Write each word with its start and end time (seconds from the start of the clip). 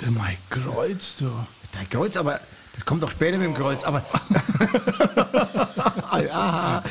Der 0.00 0.10
Mike 0.10 0.38
Kreuz, 0.50 1.16
du. 1.16 1.30
Dein 1.72 1.88
Kreuz, 1.88 2.16
aber 2.16 2.40
das 2.74 2.84
kommt 2.84 3.02
doch 3.02 3.10
später 3.10 3.38
mit 3.38 3.46
dem 3.46 3.54
Kreuz, 3.54 3.84
aber. 3.84 4.04
Aha. 6.10 6.82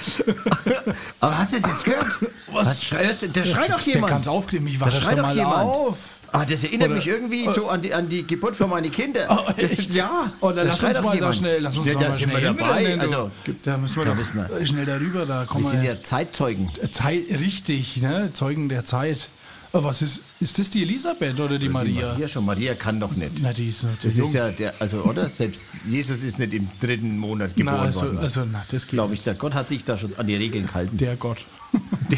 aber 1.20 1.38
hast 1.38 1.54
du 1.54 1.60
das 1.62 1.70
jetzt 1.72 1.86
gehört? 1.86 2.08
Was 2.52 2.84
schreit, 2.84 3.36
der 3.36 3.44
schreit 3.44 3.72
doch 3.72 3.82
Der 3.82 3.94
jemand. 3.94 4.12
ganz 4.14 4.28
aufgeregt, 4.28 4.64
mich 4.64 4.80
Da 4.80 4.86
wasch 4.86 5.02
schreit 5.02 5.20
doch 5.20 5.32
jemand. 5.34 5.54
auf. 5.70 5.98
Ah, 6.32 6.46
das 6.46 6.64
erinnert 6.64 6.88
Oder- 6.90 6.98
mich 6.98 7.08
irgendwie 7.08 7.46
so 7.54 7.70
an 7.70 7.82
die, 7.84 7.94
an 7.94 8.10
die 8.10 8.26
Geburt 8.26 8.56
von 8.56 8.70
meinen 8.70 8.92
Kindern. 8.92 9.28
Oh, 9.30 9.52
echt? 9.56 9.94
Ja. 9.94 10.32
Oh, 10.40 10.48
dann 10.48 10.56
da 10.56 10.64
lass 10.64 10.82
uns 10.84 11.02
mal 11.02 11.10
da 11.10 11.14
jemand. 11.14 11.36
schnell, 11.36 11.62
lass 11.62 11.78
uns 11.78 11.88
Ja, 11.88 11.94
da 11.94 12.00
mal 12.10 12.18
sind 12.18 12.32
schnell 12.32 12.42
dabei. 12.42 12.96
du. 12.96 13.00
Also, 13.02 13.32
da 13.64 13.78
müssen 13.78 13.98
wir 13.98 14.06
da 14.06 14.16
müssen 14.16 14.36
wir. 14.50 14.66
schnell 14.66 14.86
darüber, 14.86 15.26
da 15.28 15.42
wir 15.42 15.46
kommen 15.48 15.68
sind 15.68 15.84
wir. 15.84 15.94
ja 15.94 16.02
Zeitzeugen. 16.02 16.72
Zeit, 16.92 17.22
richtig, 17.30 17.98
ne? 17.98 18.32
Zeugen 18.34 18.68
der 18.68 18.84
Zeit. 18.84 19.30
Aber 19.76 19.86
was 19.86 20.04
ist, 20.04 20.22
ist 20.40 20.60
das 20.60 20.70
die 20.70 20.84
Elisabeth 20.84 21.40
oder 21.40 21.58
die 21.58 21.68
Maria? 21.68 22.10
Maria 22.10 22.28
schon, 22.28 22.46
Maria 22.46 22.76
kann 22.76 23.00
doch 23.00 23.16
nicht. 23.16 23.42
Na, 23.42 23.52
die 23.54 23.70
ist 23.70 23.80
zu 23.80 23.88
Das 24.04 24.16
jung. 24.16 24.28
ist 24.28 24.34
ja 24.36 24.50
der, 24.52 24.74
also, 24.80 25.00
oder? 25.00 25.28
Selbst 25.28 25.62
Jesus 25.90 26.22
ist 26.22 26.38
nicht 26.38 26.54
im 26.54 26.70
dritten 26.80 27.18
Monat 27.18 27.54
na, 27.56 27.64
geboren 27.72 27.88
also, 27.88 28.02
worden. 28.02 28.18
also, 28.20 28.46
na, 28.46 28.64
das 28.70 28.84
geht 28.84 28.92
Glaube 28.92 29.16
ich, 29.16 29.24
der 29.24 29.34
Gott 29.34 29.56
hat 29.56 29.70
sich 29.70 29.84
da 29.84 29.98
schon 29.98 30.16
an 30.16 30.28
die 30.28 30.36
Regeln 30.36 30.68
gehalten. 30.68 30.96
Der 30.98 31.16
Gott. 31.16 31.44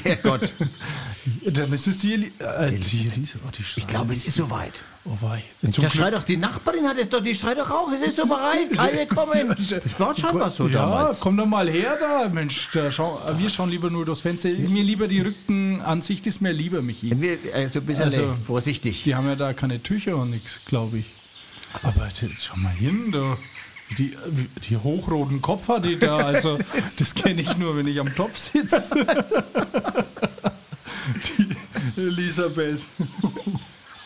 Der 0.03 0.17
Gott. 0.17 0.53
Dann 1.45 1.73
ist 1.73 1.87
es 1.87 1.97
die, 1.97 2.13
Eli 2.13 2.31
äh, 2.39 2.71
die 2.71 3.09
Elisa. 3.13 3.39
Oh, 3.45 3.49
die 3.57 3.63
Ich 3.79 3.87
glaube, 3.87 4.13
es 4.13 4.25
ist 4.25 4.35
soweit. 4.35 4.73
Oh, 5.05 5.17
wei. 5.21 5.43
Da 5.61 5.89
schreit 5.89 6.13
doch 6.13 6.23
die 6.23 6.37
Nachbarin, 6.37 6.87
hat 6.87 6.97
es 6.97 7.09
doch, 7.09 7.21
die 7.21 7.33
schreit 7.35 7.57
doch 7.57 7.69
auch, 7.69 7.91
es 7.91 8.01
ist 8.01 8.17
so 8.17 8.25
bereit, 8.25 8.77
alle 8.77 9.05
kommen. 9.07 9.55
Das 9.69 9.99
war 9.99 10.15
scheinbar 10.15 10.49
so 10.49 10.67
ja, 10.67 10.81
damals. 10.81 11.19
komm 11.19 11.37
doch 11.37 11.45
mal 11.45 11.69
her 11.69 11.97
da, 11.99 12.27
Mensch. 12.29 12.69
Da 12.73 12.91
schau, 12.91 13.21
wir 13.37 13.49
schauen 13.49 13.69
lieber 13.69 13.89
nur 13.89 14.05
durchs 14.05 14.21
Fenster. 14.21 14.49
Ist 14.49 14.69
mir 14.69 14.83
lieber 14.83 15.07
die 15.07 15.21
Rückenansicht, 15.21 16.25
ist 16.27 16.41
mir 16.41 16.51
lieber, 16.53 16.81
Michi. 16.81 17.11
Also 17.53 17.79
ein 17.79 17.85
bisschen 17.85 18.05
Also- 18.05 18.35
vorsichtig. 18.45 19.03
Die 19.03 19.15
haben 19.15 19.27
ja 19.27 19.35
da 19.35 19.53
keine 19.53 19.81
Tücher 19.81 20.17
und 20.17 20.31
nichts, 20.31 20.59
glaube 20.65 20.99
ich. 20.99 21.05
Aber 21.83 22.09
schau 22.37 22.55
mal 22.57 22.73
hin, 22.73 23.11
da. 23.11 23.37
Die, 23.99 24.13
die 24.67 24.77
hochroten 24.77 25.43
Kopf 25.43 25.67
hat 25.67 25.85
die 25.85 25.99
da, 25.99 26.17
also 26.17 26.57
das 26.97 27.13
kenne 27.13 27.41
ich 27.43 27.55
nur, 27.57 27.77
wenn 27.77 27.85
ich 27.85 27.99
am 27.99 28.13
Topf 28.15 28.35
sitze. 28.37 28.89
Die 31.37 32.01
Elisabeth. 32.01 32.81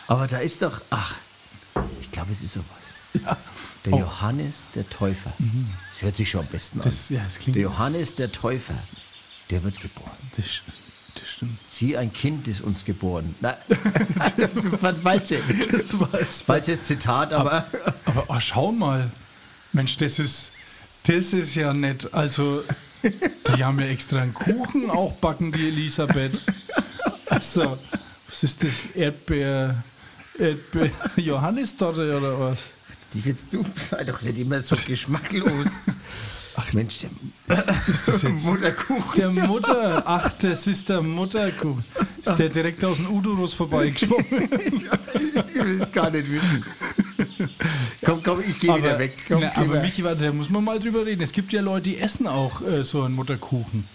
Aber 0.06 0.26
da 0.26 0.38
ist 0.38 0.62
doch, 0.62 0.80
ach, 0.90 1.14
ich 2.00 2.10
glaube, 2.10 2.32
es 2.32 2.42
ist 2.42 2.54
sowas. 2.54 2.66
Der 3.84 3.98
Johannes 3.98 4.66
der 4.74 4.88
Täufer. 4.88 5.32
Das 5.38 6.02
hört 6.02 6.16
sich 6.16 6.30
schon 6.30 6.40
am 6.40 6.46
besten 6.46 6.80
an. 6.80 6.84
Das, 6.84 7.08
ja, 7.08 7.22
das 7.24 7.38
klingt. 7.38 7.56
Der 7.56 7.62
Johannes 7.64 8.14
der 8.14 8.30
Täufer, 8.30 8.74
der 9.50 9.62
wird 9.62 9.80
geboren. 9.80 10.16
Das, 10.36 10.44
das 11.14 11.28
stimmt. 11.28 11.58
Sie, 11.68 11.96
ein 11.96 12.12
Kind 12.12 12.46
ist 12.48 12.60
uns 12.60 12.84
geboren. 12.84 13.34
Na, 13.40 13.56
das 14.36 14.54
war 14.54 14.94
falsche. 14.94 15.38
Falsches 16.44 16.82
Zitat, 16.82 17.32
aber 17.32 17.66
Aber 18.04 18.24
oh, 18.28 18.40
schau 18.40 18.72
mal. 18.72 19.10
Mensch, 19.72 19.96
das 19.96 20.18
ist, 20.18 20.52
das 21.04 21.32
ist 21.32 21.54
ja 21.54 21.72
nett. 21.72 22.12
Also, 22.12 22.64
die 23.02 23.64
haben 23.64 23.80
ja 23.80 23.86
extra 23.86 24.20
einen 24.20 24.34
Kuchen 24.34 24.90
auch 24.90 25.12
backen, 25.12 25.52
die 25.52 25.68
Elisabeth. 25.68 26.44
Also, 27.30 27.78
was 28.28 28.42
ist 28.42 28.62
das? 28.62 28.86
Erdbeer, 28.94 29.82
Erdbeer, 30.38 30.90
Johannistorte 31.16 32.16
oder 32.16 32.38
was? 32.38 32.58
die 33.14 33.20
jetzt 33.20 33.46
du 33.52 33.64
sei 33.74 34.04
doch 34.10 34.22
nicht 34.22 34.38
immer 34.38 34.60
so 34.60 34.76
geschmacklos. 34.76 35.66
Ach 36.56 36.72
Mensch, 36.74 36.98
der 36.98 37.10
Ist 37.88 38.06
das 38.08 38.22
jetzt 38.22 38.44
Mutterkuchen. 38.44 39.14
der 39.16 39.30
Mutter? 39.30 40.02
Ach, 40.06 40.32
das 40.34 40.66
ist 40.66 40.88
der 40.88 41.00
Mutterkuchen. 41.02 41.84
Ist 42.22 42.36
der 42.38 42.48
direkt 42.50 42.84
aus 42.84 42.96
dem 42.98 43.10
Udurus 43.10 43.54
vorbeigeschwommen? 43.54 44.26
Ich 45.52 45.54
will 45.66 45.82
es 45.82 45.92
gar 45.92 46.10
nicht 46.10 46.30
wissen. 46.30 46.64
Komm, 48.04 48.22
komm, 48.22 48.40
ich 48.40 48.58
gehe 48.60 48.74
wieder 48.76 48.98
weg. 48.98 49.16
Komm, 49.28 49.40
na, 49.40 49.48
geh 49.48 49.60
aber 49.60 49.72
weg. 49.74 49.82
Michi, 49.82 50.04
warte, 50.04 50.24
da 50.26 50.32
muss 50.32 50.48
man 50.48 50.64
mal 50.64 50.78
drüber 50.78 51.04
reden. 51.04 51.22
Es 51.22 51.32
gibt 51.32 51.52
ja 51.52 51.60
Leute, 51.60 51.90
die 51.90 51.98
essen 51.98 52.26
auch 52.26 52.62
äh, 52.62 52.82
so 52.84 53.02
einen 53.02 53.14
Mutterkuchen. 53.14 53.86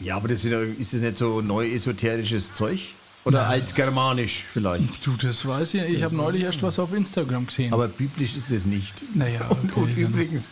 Ja, 0.00 0.16
aber 0.16 0.28
das 0.28 0.42
ja- 0.44 0.60
ist 0.60 0.92
das 0.94 1.00
nicht 1.00 1.18
so 1.18 1.40
neu 1.40 1.68
esoterisches 1.70 2.52
Zeug? 2.54 2.80
Oder 3.24 3.46
altgermanisch 3.48 4.44
vielleicht? 4.50 5.04
Du, 5.04 5.12
das 5.20 5.46
weiß 5.46 5.74
ich. 5.74 5.82
Ich 5.82 6.02
habe 6.02 6.14
neulich 6.16 6.42
erst 6.42 6.62
was 6.62 6.78
auf 6.78 6.94
Instagram 6.94 7.46
gesehen. 7.46 7.72
Aber 7.72 7.88
biblisch 7.88 8.36
ist 8.36 8.50
das 8.50 8.64
nicht. 8.64 8.94
naja, 9.14 9.40
okay, 9.50 9.58
Und, 9.74 9.82
und 9.82 9.96
übrigens, 9.96 10.48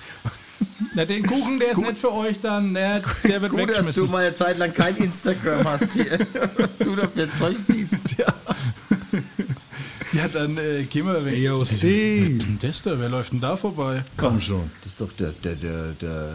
Na, 0.94 1.04
den 1.04 1.24
Kuchen, 1.26 1.58
der 1.58 1.72
ist 1.72 1.78
nicht 1.78 1.96
für 1.98 2.12
euch 2.12 2.40
dann. 2.40 2.74
Der, 2.74 3.02
der 3.24 3.40
wird 3.40 3.52
gut, 3.52 3.68
dass 3.70 3.94
du 3.94 4.06
mal 4.06 4.26
eine 4.26 4.34
Zeit 4.36 4.58
lang 4.58 4.74
kein 4.74 4.96
Instagram 4.96 5.66
hast 5.66 5.92
hier. 5.92 6.18
Was 6.56 6.70
du 6.78 6.96
da 6.96 7.06
für 7.08 7.30
Zeug 7.38 7.56
siehst. 7.64 7.98
Ja. 8.18 8.34
Ja, 10.12 10.28
dann 10.28 10.56
äh, 10.56 10.84
gehen 10.84 11.06
wir 11.06 11.24
weg. 11.24 11.36
Yo, 11.36 11.60
Was 11.60 11.72
ist 11.72 11.78
Steve. 11.78 12.38
denn 12.38 12.58
das 12.62 12.82
da? 12.82 12.98
Wer 12.98 13.08
läuft 13.10 13.32
denn 13.32 13.40
da 13.40 13.56
vorbei? 13.56 14.02
Komm 14.16 14.40
schon. 14.40 14.70
Das 14.82 14.92
ist 14.92 15.00
doch 15.00 15.12
der, 15.12 15.30
der, 15.44 15.54
der, 15.56 15.92
der 16.00 16.30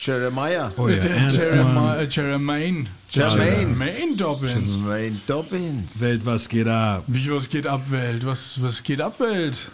Jeremiah. 0.00 0.70
Oh 0.76 0.88
ja, 0.88 0.96
ernst, 0.96 1.36
Jeremiah, 1.36 1.96
äh, 2.02 2.08
Jermaine. 2.08 2.86
Jermaine. 3.10 3.50
Jermaine 3.60 4.16
Dobbins. 4.16 4.76
Jermaine 4.76 5.20
Dobbins. 5.26 6.00
Welt, 6.00 6.24
was 6.24 6.48
geht 6.48 6.68
ab? 6.68 7.04
Wie, 7.08 7.30
was 7.30 7.48
geht 7.48 7.66
ab, 7.66 7.90
Welt? 7.90 8.24
Was, 8.24 8.62
was 8.62 8.82
geht 8.82 9.00
ab, 9.00 9.18
Welt? 9.20 9.70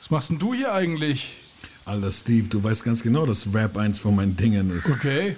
Was 0.00 0.10
machst 0.10 0.30
denn 0.30 0.38
du 0.38 0.54
hier 0.54 0.72
eigentlich? 0.72 1.28
Alter, 1.84 2.10
Steve, 2.10 2.48
du 2.48 2.62
weißt 2.64 2.84
ganz 2.84 3.02
genau, 3.02 3.26
dass 3.26 3.52
Rap 3.52 3.76
eins 3.76 3.98
von 3.98 4.16
meinen 4.16 4.36
Dingen 4.36 4.74
ist. 4.76 4.88
Okay. 4.88 5.36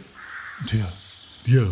Tja. 0.66 0.92
Ja. 1.46 1.62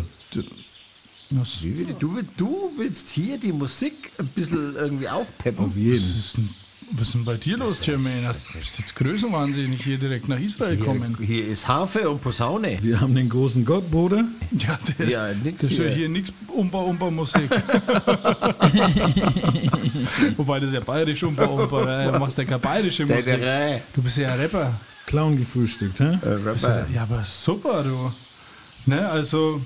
Was, 1.31 1.59
Du, 1.99 2.15
will- 2.15 2.27
du 2.37 2.71
willst 2.77 3.09
hier 3.09 3.37
die 3.37 3.51
Musik 3.51 4.11
ein 4.19 4.27
bisschen 4.27 4.75
irgendwie 4.75 5.09
aufpeppen. 5.09 5.65
Auf 5.65 5.71
was, 5.71 5.77
jeden. 5.77 5.95
ist 5.95 6.37
denn, 6.37 6.49
was 6.91 7.07
ist 7.07 7.13
denn 7.15 7.25
bei 7.25 7.35
dir 7.35 7.57
los, 7.57 7.79
Jermaine? 7.83 8.27
Hast 8.27 8.53
du 8.53 8.59
jetzt 8.77 8.95
größenwahnsinnig 8.95 9.81
hier 9.83 9.97
direkt 9.97 10.27
nach 10.29 10.39
Israel 10.39 10.77
kommen? 10.77 11.15
Hier, 11.17 11.27
hier 11.43 11.47
ist 11.47 11.67
Harfe 11.67 12.09
und 12.09 12.21
Posaune. 12.21 12.77
Wir 12.81 13.01
haben 13.01 13.15
den 13.15 13.27
großen 13.29 13.65
Gott, 13.65 13.89
Bruder. 13.89 14.23
Ja, 14.57 14.77
das, 14.97 15.11
Ja, 15.11 15.33
nix 15.33 15.61
das 15.61 15.71
ist 15.71 15.77
ja 15.77 15.83
hier. 15.85 15.93
hier 15.95 16.09
nichts 16.09 16.31
Umpa-Umpa-Musik. 16.47 17.49
Wobei 20.37 20.59
das 20.59 20.69
ist 20.69 20.73
ja 20.75 20.79
bayerisch 20.81 21.23
Umpa-Umpa. 21.23 22.03
äh, 22.07 22.11
Du 22.11 22.19
machst 22.19 22.37
ja 22.37 22.45
keine 22.45 22.59
bayerische 22.59 23.05
Musik. 23.05 23.39
Du 23.93 24.01
bist 24.01 24.17
ja 24.17 24.33
Rapper. 24.35 24.73
Clown 25.05 25.37
gefrühstückt, 25.37 25.99
hä? 25.99 26.17
äh, 26.23 26.29
Rapper. 26.29 26.87
Ja, 26.93 27.03
aber 27.03 27.23
super, 27.25 27.83
du. 27.83 28.11
Ne, 28.87 29.07
also, 29.09 29.61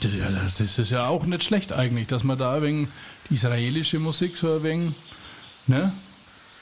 das, 0.00 0.14
ja, 0.14 0.28
das 0.30 0.56
das 0.58 0.78
ist 0.78 0.90
ja 0.90 1.06
auch 1.08 1.24
nicht 1.26 1.44
schlecht 1.44 1.72
eigentlich, 1.72 2.06
dass 2.08 2.22
man 2.24 2.38
da 2.38 2.60
wegen 2.62 2.88
die 3.30 3.34
israelische 3.34 3.98
Musik 3.98 4.36
so 4.36 4.56
ein 4.56 4.62
wenig 4.62 4.92
ne, 5.66 5.92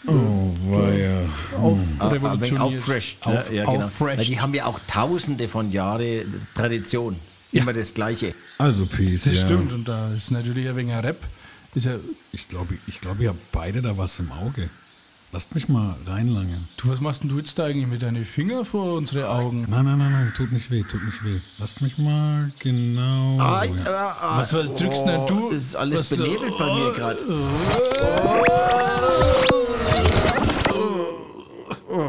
Oh, 0.06 0.52
war 0.70 0.92
ja. 0.92 1.20
auf 1.60 1.78
Ah, 1.98 2.08
ein 2.08 2.10
wenig 2.10 2.22
revolutioniert. 2.22 2.60
auffresht. 2.80 3.18
Auf, 3.26 3.50
ja, 3.50 3.56
ja, 3.58 3.64
genau. 3.70 3.84
auffresht. 3.86 4.18
Weil 4.18 4.24
die 4.24 4.40
haben 4.40 4.54
ja 4.54 4.66
auch 4.66 4.80
tausende 4.86 5.48
von 5.48 5.70
Jahren 5.70 6.46
Tradition. 6.54 7.16
Immer 7.52 7.72
das 7.72 7.94
Gleiche. 7.94 8.34
Also, 8.58 8.86
Peace, 8.86 9.24
Das 9.24 9.34
ja. 9.34 9.40
stimmt, 9.46 9.72
und 9.72 9.86
da 9.86 10.12
ist 10.14 10.30
natürlich 10.30 10.68
ein 10.68 10.76
wenig 10.76 10.94
Rap. 10.96 11.18
Ist 11.74 11.86
ja, 11.86 11.96
Ich 12.32 12.48
glaube, 12.48 12.78
ich 12.86 13.00
glaub, 13.00 13.20
ihr 13.20 13.28
habt 13.30 13.52
beide 13.52 13.80
da 13.82 13.96
was 13.96 14.18
im 14.18 14.32
Auge. 14.32 14.68
Lasst 15.34 15.54
mich 15.54 15.66
mal 15.68 15.96
reinlangen. 16.06 16.68
du, 16.76 16.90
was 16.90 17.00
machst 17.00 17.22
denn 17.22 17.30
du 17.30 17.38
jetzt 17.38 17.58
da 17.58 17.64
eigentlich 17.64 17.86
mit 17.86 18.02
deinen 18.02 18.26
Fingern 18.26 18.66
vor 18.66 18.96
unsere 18.98 19.30
Augen? 19.30 19.64
Nein, 19.66 19.86
nein, 19.86 19.96
nein, 19.96 20.12
nein, 20.12 20.32
tut 20.36 20.52
nicht 20.52 20.70
weh, 20.70 20.82
tut 20.82 21.02
nicht 21.04 21.24
weh. 21.24 21.38
Lasst 21.58 21.80
mich 21.80 21.96
mal 21.96 22.52
genau. 22.58 23.38
Ah, 23.40 23.64
so, 23.64 23.74
ja. 23.74 23.82
ah, 23.86 24.16
ah, 24.20 24.38
Was, 24.40 24.52
was 24.52 24.74
drückst 24.74 25.06
denn 25.06 25.26
du? 25.26 25.50
Das 25.52 25.62
ist 25.62 25.74
alles 25.76 26.10
benebelt 26.10 26.58
bei 26.58 26.74
mir 26.74 26.92
gerade. 26.92 27.20
Wo, 27.26 28.42
wo 31.92 32.08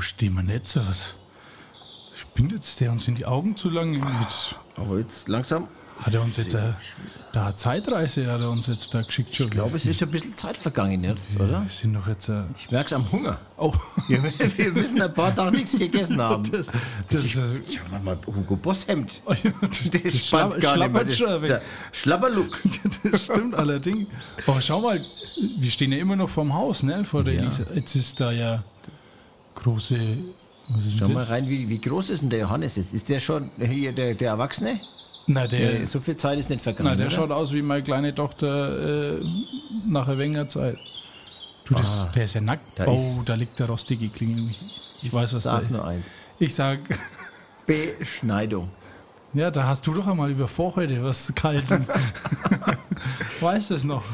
stehen 0.00 0.34
wir 0.34 0.42
jetzt? 0.52 0.76
Was 0.76 1.14
spinnt 2.14 2.52
jetzt 2.52 2.78
der 2.80 2.92
uns 2.92 3.08
in 3.08 3.14
die 3.14 3.24
Augen 3.24 3.56
zu 3.56 3.70
lang? 3.70 4.04
Aber 4.76 4.98
jetzt 4.98 5.28
langsam. 5.28 5.66
Hat 6.00 6.12
er 6.12 6.22
uns 6.22 6.36
jetzt, 6.36 6.54
äh, 6.54 6.72
da 7.32 7.46
hat 7.46 7.58
Zeitreise 7.58 8.30
hat 8.30 8.40
er 8.40 8.50
uns 8.50 8.66
jetzt 8.66 8.92
da 8.92 9.00
geschickt 9.02 9.34
schon. 9.34 9.46
Ich 9.46 9.52
glaube, 9.52 9.76
es 9.76 9.86
ist 9.86 10.00
schon 10.00 10.08
ein 10.08 10.12
bisschen 10.12 10.36
Zeit 10.36 10.56
vergangen 10.56 11.02
jetzt, 11.02 11.34
oder? 11.36 11.62
Wir 11.62 11.70
sind 11.70 11.94
doch 11.94 12.06
jetzt, 12.06 12.28
äh, 12.28 12.42
Ich 12.58 12.70
merke 12.70 12.86
es 12.88 12.92
am 12.92 13.10
Hunger. 13.10 13.38
oh, 13.56 13.72
Wir, 14.08 14.22
wir 14.22 14.72
müssen 14.72 15.00
ein 15.00 15.14
paar 15.14 15.34
Tage 15.34 15.56
nichts 15.56 15.78
gegessen 15.78 16.20
haben. 16.20 16.42
das, 16.50 16.66
das, 17.10 17.24
äh, 17.36 17.60
Schau 17.70 17.88
mal, 17.90 18.00
mal 18.00 18.18
Hugo 18.26 18.56
Boss 18.56 18.86
Hemd. 18.86 19.20
oh 19.24 19.34
das, 19.62 20.02
Das 20.02 20.26
spannt 20.26 20.60
gar 20.60 20.76
nicht 20.76 20.92
mehr. 20.92 21.04
Das, 21.04 21.16
schon 21.16 21.42
weg. 21.42 21.48
der 21.48 21.62
Schlabberlook. 21.92 22.60
Das 23.10 23.24
stimmt 23.24 23.54
allerdings. 23.54 24.10
Aber 24.46 24.60
schau 24.60 24.80
mal, 24.80 25.00
wir 25.58 25.70
stehen 25.70 25.92
ja 25.92 25.98
immer 25.98 26.16
noch 26.16 26.28
vorm 26.28 26.52
Haus, 26.52 26.82
ne? 26.82 27.02
Vor 27.04 27.24
der 27.24 27.34
Ja. 27.34 27.42
Jetzt 27.74 27.94
ist 27.94 28.20
da 28.20 28.30
ja 28.32 28.62
große. 29.54 29.96
Schau 30.98 31.08
mal 31.08 31.24
rein, 31.24 31.48
wie, 31.48 31.68
wie 31.68 31.80
groß 31.80 32.10
ist 32.10 32.22
denn 32.22 32.30
der 32.30 32.40
Johannes 32.40 32.76
jetzt? 32.76 32.92
Ist 32.94 33.08
der 33.08 33.20
schon 33.20 33.48
hier 33.58 33.92
der, 33.92 34.14
der 34.14 34.30
Erwachsene? 34.30 34.78
Na, 35.26 35.46
der, 35.46 35.72
Der, 35.78 35.86
so 35.86 36.00
viel 36.00 36.16
Zeit 36.16 36.38
ist 36.38 36.50
nicht 36.50 36.62
vergangen. 36.62 36.90
na, 36.90 36.96
der 36.96 37.06
oder? 37.06 37.14
schaut 37.16 37.30
aus 37.30 37.52
wie 37.52 37.62
meine 37.62 37.82
kleine 37.82 38.14
Tochter 38.14 39.16
äh, 39.18 39.24
nach 39.86 40.06
einer 40.06 40.18
Wenger 40.18 40.48
Zeit. 40.48 40.76
Du, 41.66 41.74
das, 41.74 42.08
der 42.14 42.24
ist 42.24 42.34
ja 42.34 42.42
nackt. 42.42 42.62
Da 42.76 42.86
oh, 42.86 42.92
ist- 42.92 43.28
da 43.28 43.34
liegt 43.34 43.58
der 43.58 43.66
rostige 43.68 44.08
Klingel. 44.08 44.44
Ich 45.02 45.12
weiß, 45.12 45.32
was 45.32 45.44
da 45.44 45.52
Sag 45.52 45.62
ist. 45.62 45.70
nur 45.70 45.84
eins. 45.86 46.04
Ich 46.38 46.54
sag, 46.54 46.78
Beschneidung. 47.66 48.70
Ja, 49.32 49.50
da 49.50 49.66
hast 49.66 49.86
du 49.86 49.94
doch 49.94 50.06
einmal 50.06 50.30
über 50.30 50.46
Vorhäute 50.46 51.02
was 51.02 51.32
gehalten. 51.34 51.86
weißt 53.40 53.70
du 53.70 53.74
es 53.74 53.84
noch? 53.84 54.04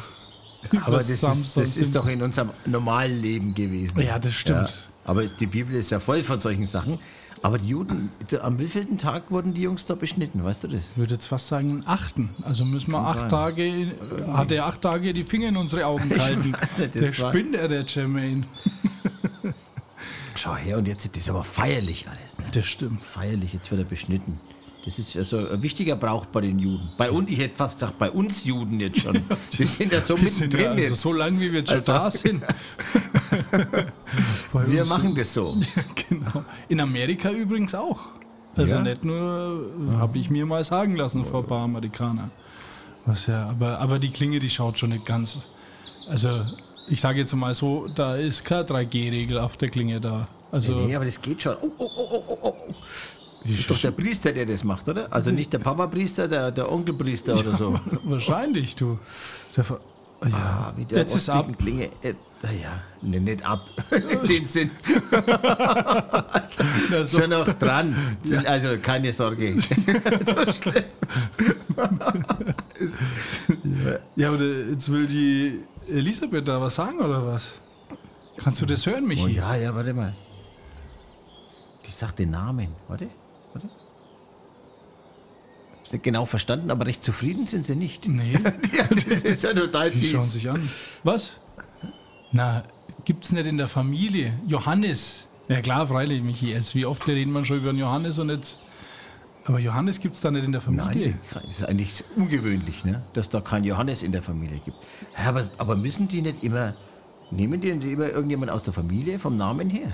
Aber 0.84 0.98
das, 0.98 1.10
ist, 1.10 1.22
das 1.56 1.76
ist 1.76 1.96
doch 1.96 2.06
in 2.06 2.22
unserem 2.22 2.50
normalen 2.66 3.20
Leben 3.20 3.54
gewesen. 3.54 4.00
Ja, 4.02 4.18
das 4.18 4.34
stimmt. 4.34 4.60
Ja. 4.60 4.68
Aber 5.10 5.26
die 5.26 5.46
Bibel 5.46 5.72
ist 5.74 5.90
ja 5.90 5.98
voll 6.00 6.22
von 6.22 6.40
solchen 6.40 6.66
Sachen. 6.68 6.98
Aber 7.42 7.58
die 7.58 7.68
Juden, 7.68 8.10
am 8.42 8.58
wievielten 8.58 8.98
Tag 8.98 9.30
wurden 9.30 9.54
die 9.54 9.62
Jungs 9.62 9.86
da 9.86 9.94
beschnitten, 9.94 10.44
weißt 10.44 10.62
du 10.64 10.68
das? 10.68 10.90
Ich 10.92 10.96
würde 10.98 11.14
jetzt 11.14 11.26
fast 11.26 11.48
sagen, 11.48 11.70
einen 11.70 11.86
achten. 11.86 12.28
Also 12.44 12.64
müssen 12.66 12.92
wir 12.92 12.98
Kann 12.98 13.06
acht 13.18 13.30
sein. 13.30 13.30
Tage, 13.30 14.32
hat 14.36 14.52
er 14.52 14.66
acht 14.66 14.82
Tage 14.82 15.12
die 15.14 15.22
Finger 15.22 15.48
in 15.48 15.56
unsere 15.56 15.86
Augen 15.86 16.06
gehalten. 16.08 16.54
nicht, 16.78 16.94
der 16.94 17.12
spinnt 17.14 17.54
er, 17.54 17.66
der 17.68 17.84
Jermaine. 17.86 18.46
Schau 20.36 20.54
her, 20.56 20.78
und 20.78 20.86
jetzt 20.86 21.04
ist 21.06 21.16
das 21.16 21.28
aber 21.34 21.44
feierlich 21.44 22.06
alles. 22.08 22.38
Ne? 22.38 22.44
Das 22.52 22.66
stimmt. 22.66 23.02
Feierlich, 23.02 23.52
jetzt 23.52 23.70
wird 23.70 23.80
er 23.80 23.84
beschnitten. 23.86 24.38
Das 24.84 24.98
ist 24.98 25.14
also 25.16 25.46
ein 25.48 25.62
wichtiger 25.62 25.96
Brauch 25.96 26.24
bei 26.26 26.40
den 26.40 26.58
Juden. 26.58 26.88
Bei 26.96 27.10
uns, 27.10 27.30
ich 27.30 27.38
hätte 27.38 27.54
fast 27.56 27.78
gesagt, 27.78 27.98
bei 27.98 28.10
uns 28.10 28.44
Juden 28.44 28.80
jetzt 28.80 29.00
schon. 29.00 29.18
Wir 29.56 29.66
sind 29.66 29.92
ja 29.92 30.00
so 30.00 30.16
mittendrin 30.16 30.62
ja, 30.62 30.70
also 30.70 30.88
jetzt. 30.90 31.00
so 31.02 31.12
lange, 31.12 31.38
wie 31.40 31.52
wir 31.52 31.58
jetzt 31.60 31.68
schon 31.70 31.78
Also- 31.80 31.92
da 31.92 32.10
sind. 32.10 32.42
Wir 34.66 34.84
machen 34.84 35.14
das 35.14 35.34
so. 35.34 35.56
Genau. 36.08 36.44
In 36.68 36.80
Amerika 36.80 37.30
übrigens 37.30 37.74
auch. 37.74 38.00
Also 38.56 38.74
Ja? 38.74 38.82
nicht 38.82 39.04
nur, 39.04 39.70
habe 39.98 40.18
ich 40.18 40.28
mir 40.28 40.44
mal 40.44 40.64
sagen 40.64 40.96
lassen 40.96 41.24
vor 41.24 41.40
ein 41.42 41.46
paar 41.46 41.62
Amerikaner. 41.64 42.30
Was 43.06 43.26
ja, 43.26 43.48
aber, 43.48 43.78
aber 43.78 43.98
die 43.98 44.10
Klinge, 44.10 44.40
die 44.40 44.50
schaut 44.50 44.78
schon 44.78 44.90
nicht 44.90 45.06
ganz. 45.06 45.38
Also, 46.10 46.28
ich 46.88 47.00
sage 47.00 47.20
jetzt 47.20 47.34
mal 47.34 47.54
so, 47.54 47.86
da 47.96 48.16
ist 48.16 48.44
keine 48.44 48.64
3G-Regel 48.64 49.38
auf 49.38 49.56
der 49.56 49.68
Klinge 49.68 50.00
da. 50.00 50.26
Also, 50.52 50.72
Nee, 50.80 50.94
aber 50.96 51.04
das 51.04 51.20
geht 51.22 51.42
schon. 51.42 51.56
Oh, 51.62 51.70
oh, 51.78 51.90
oh, 51.96 52.08
oh, 52.10 52.24
oh, 52.28 52.38
oh. 52.42 52.54
wie 53.44 53.54
Ist 53.54 53.70
doch 53.70 53.80
der 53.80 53.92
Priester, 53.92 54.32
der 54.32 54.46
das 54.46 54.64
macht, 54.64 54.88
oder? 54.88 55.06
Also 55.12 55.30
nicht 55.30 55.52
der 55.52 55.60
Papa-Priester, 55.60 56.26
der, 56.28 56.50
der 56.50 56.70
Onkelpriester 56.70 57.34
oder 57.34 57.54
so. 57.54 57.78
wahrscheinlich, 58.04 58.74
du. 58.76 58.98
Ja. 60.22 60.28
Ah, 60.36 60.72
wie 60.76 60.84
der 60.84 60.98
Jetzt 60.98 61.14
ist 61.16 61.30
ab. 61.30 61.46
Klinge. 61.58 61.86
Äh, 62.02 62.12
naja, 62.42 62.82
ne, 63.00 63.20
nicht 63.20 63.44
ab. 63.46 63.58
In 63.90 64.26
dem 64.28 64.48
Sinn. 64.48 64.70
Ja, 66.90 67.06
so. 67.06 67.20
Schon 67.20 67.30
noch 67.30 67.48
dran. 67.54 67.94
Also 68.44 68.76
keine 68.82 69.12
Sorge. 69.12 69.56
Ja, 74.16 74.28
aber 74.32 74.42
jetzt 74.42 74.90
will 74.90 75.06
die 75.06 75.60
Elisabeth 75.88 76.46
da 76.46 76.60
was 76.60 76.74
sagen, 76.74 76.98
oder 76.98 77.26
was? 77.26 77.52
Kannst 78.36 78.60
du 78.60 78.66
das 78.66 78.86
hören, 78.86 79.04
Oh 79.04 79.08
Michi? 79.08 79.32
ja, 79.34 79.54
ja, 79.54 79.74
warte 79.74 79.92
mal. 79.94 80.14
Die 81.86 81.90
sagt 81.92 82.18
den 82.18 82.30
Namen. 82.30 82.68
Warte, 82.88 83.08
genau 85.98 86.24
verstanden, 86.26 86.70
aber 86.70 86.86
recht 86.86 87.04
zufrieden 87.04 87.46
sind 87.46 87.66
sie 87.66 87.76
nicht. 87.76 88.08
Nee, 88.08 88.32
Ja, 88.76 88.84
das 88.84 89.22
ist 89.22 89.42
ja 89.42 89.52
total 89.54 89.90
die 89.90 90.06
schauen 90.06 90.22
fies. 90.22 90.32
sich 90.32 90.48
an. 90.50 90.68
Was? 91.04 91.32
Na, 92.32 92.62
gibt's 93.04 93.32
nicht 93.32 93.46
in 93.46 93.58
der 93.58 93.68
Familie. 93.68 94.32
Johannes. 94.46 95.26
Ja 95.48 95.60
klar, 95.60 95.86
freilich, 95.88 96.22
Michi. 96.22 96.50
Jetzt, 96.52 96.74
wie 96.74 96.86
oft 96.86 97.06
reden 97.08 97.32
wir 97.32 97.44
schon 97.44 97.58
über 97.58 97.72
Johannes 97.72 98.18
und 98.18 98.28
jetzt... 98.30 98.58
Aber 99.46 99.58
Johannes 99.58 99.98
gibt's 99.98 100.20
da 100.20 100.30
nicht 100.30 100.44
in 100.44 100.52
der 100.52 100.60
Familie. 100.60 101.08
Nein, 101.08 101.18
das 101.32 101.44
ist 101.44 101.64
eigentlich 101.68 102.04
ungewöhnlich, 102.14 102.84
ne? 102.84 103.02
dass 103.14 103.28
da 103.30 103.40
kein 103.40 103.64
Johannes 103.64 104.02
in 104.04 104.12
der 104.12 104.22
Familie 104.22 104.60
gibt. 104.64 104.76
Aber, 105.16 105.48
aber 105.58 105.74
müssen 105.76 106.06
die 106.06 106.22
nicht 106.22 106.44
immer, 106.44 106.74
nehmen 107.32 107.60
die 107.60 107.72
nicht 107.74 107.92
immer 107.92 108.10
irgendjemand 108.10 108.52
aus 108.52 108.62
der 108.62 108.72
Familie 108.74 109.18
vom 109.18 109.36
Namen 109.36 109.68
her? 109.70 109.92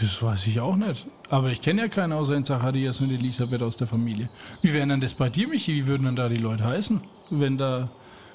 Das 0.00 0.22
weiß 0.22 0.46
ich 0.46 0.60
auch 0.60 0.76
nicht. 0.76 1.04
Aber 1.28 1.50
ich 1.50 1.60
kenne 1.60 1.82
ja 1.82 1.88
keinen 1.88 2.12
außer 2.12 2.32
den 2.32 2.44
Zacharias 2.44 3.00
und 3.00 3.10
Elisabeth 3.10 3.62
aus 3.62 3.76
der 3.76 3.86
Familie. 3.86 4.28
Wie 4.62 4.72
wären 4.72 4.88
denn 4.88 5.00
das 5.00 5.14
bei 5.14 5.28
dir, 5.28 5.48
Michi? 5.48 5.74
Wie 5.74 5.86
würden 5.86 6.04
denn 6.06 6.16
da 6.16 6.28
die 6.28 6.36
Leute 6.36 6.64
heißen? 6.64 7.00
Wenn 7.30 7.58
da 7.58 7.88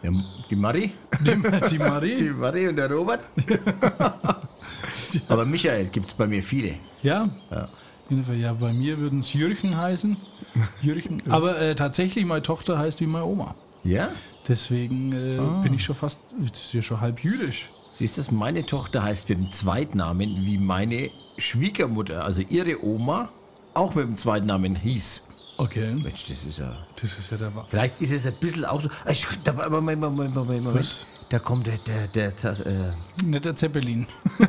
Ja, 0.04 0.12
die 0.50 0.56
Marie? 0.56 0.92
die, 1.22 1.24
die 1.36 1.68
Die 1.70 1.78
Marie... 1.80 2.30
Marie 2.38 2.68
und 2.68 2.76
der 2.76 2.92
Robert? 2.92 3.28
aber 5.28 5.46
Michael 5.46 5.86
gibt 5.88 6.08
es 6.08 6.14
bei 6.14 6.28
mir 6.28 6.44
viele. 6.44 6.76
Ja? 7.04 7.28
Ja. 7.52 7.68
Ja, 8.40 8.54
bei 8.54 8.72
mir 8.72 9.00
würden 9.00 9.22
es 9.22 9.34
Jürgen 9.34 9.76
heißen. 9.76 10.16
Jürgen. 10.84 11.24
Aber 11.30 11.60
äh, 11.60 11.74
tatsächlich, 11.76 12.24
meine 12.24 12.44
Tochter 12.44 12.78
heißt 12.78 13.02
wie 13.02 13.08
meine 13.08 13.26
Oma. 13.26 13.56
Ja? 13.84 14.10
Deswegen 14.48 15.12
äh, 15.12 15.40
Ah. 15.40 15.62
bin 15.64 15.74
ich 15.74 15.84
schon 15.84 15.96
fast, 15.96 16.20
das 16.40 16.66
ist 16.66 16.74
ja 16.74 16.84
schon 16.84 17.02
halb 17.02 17.24
jüdisch. 17.24 17.68
Siehst 17.98 18.18
du, 18.18 18.34
meine 18.36 18.66
Tochter 18.66 19.04
heißt 19.04 19.30
mit 19.30 19.38
dem 19.38 19.52
Zweitnamen 19.52 20.46
wie 20.46 20.58
meine 20.58 21.10
Schwiegermutter, 21.38 22.24
also 22.26 22.42
ihre 22.42 22.84
Oma, 22.84 23.30
auch 23.74 23.96
mit 23.96 24.06
dem 24.06 24.18
Zweitnamen 24.18 24.76
hieß. 24.76 25.22
Okay. 25.58 25.94
Mensch, 25.94 26.26
das 26.28 26.46
ist 26.46 26.60
ja. 26.60 26.76
Das 27.02 27.18
ist 27.18 27.32
ja 27.32 27.38
der 27.38 27.56
Wa- 27.56 27.66
Vielleicht 27.70 28.02
ist 28.02 28.12
es 28.12 28.26
ein 28.26 28.34
bisschen 28.34 28.66
auch 28.66 28.82
so. 28.82 28.90
Moment, 29.70 30.02
Moment, 30.02 30.36
Moment, 30.36 30.64
Moment. 30.64 30.76
Was? 30.76 30.96
Da 31.30 31.40
kommt 31.40 31.66
der, 31.68 31.78
der, 31.78 32.08
der, 32.10 32.36
Za- 32.36 32.52
äh, 32.66 32.92
Nicht 33.24 33.46
der 33.46 33.56
Zeppelin. 33.56 34.06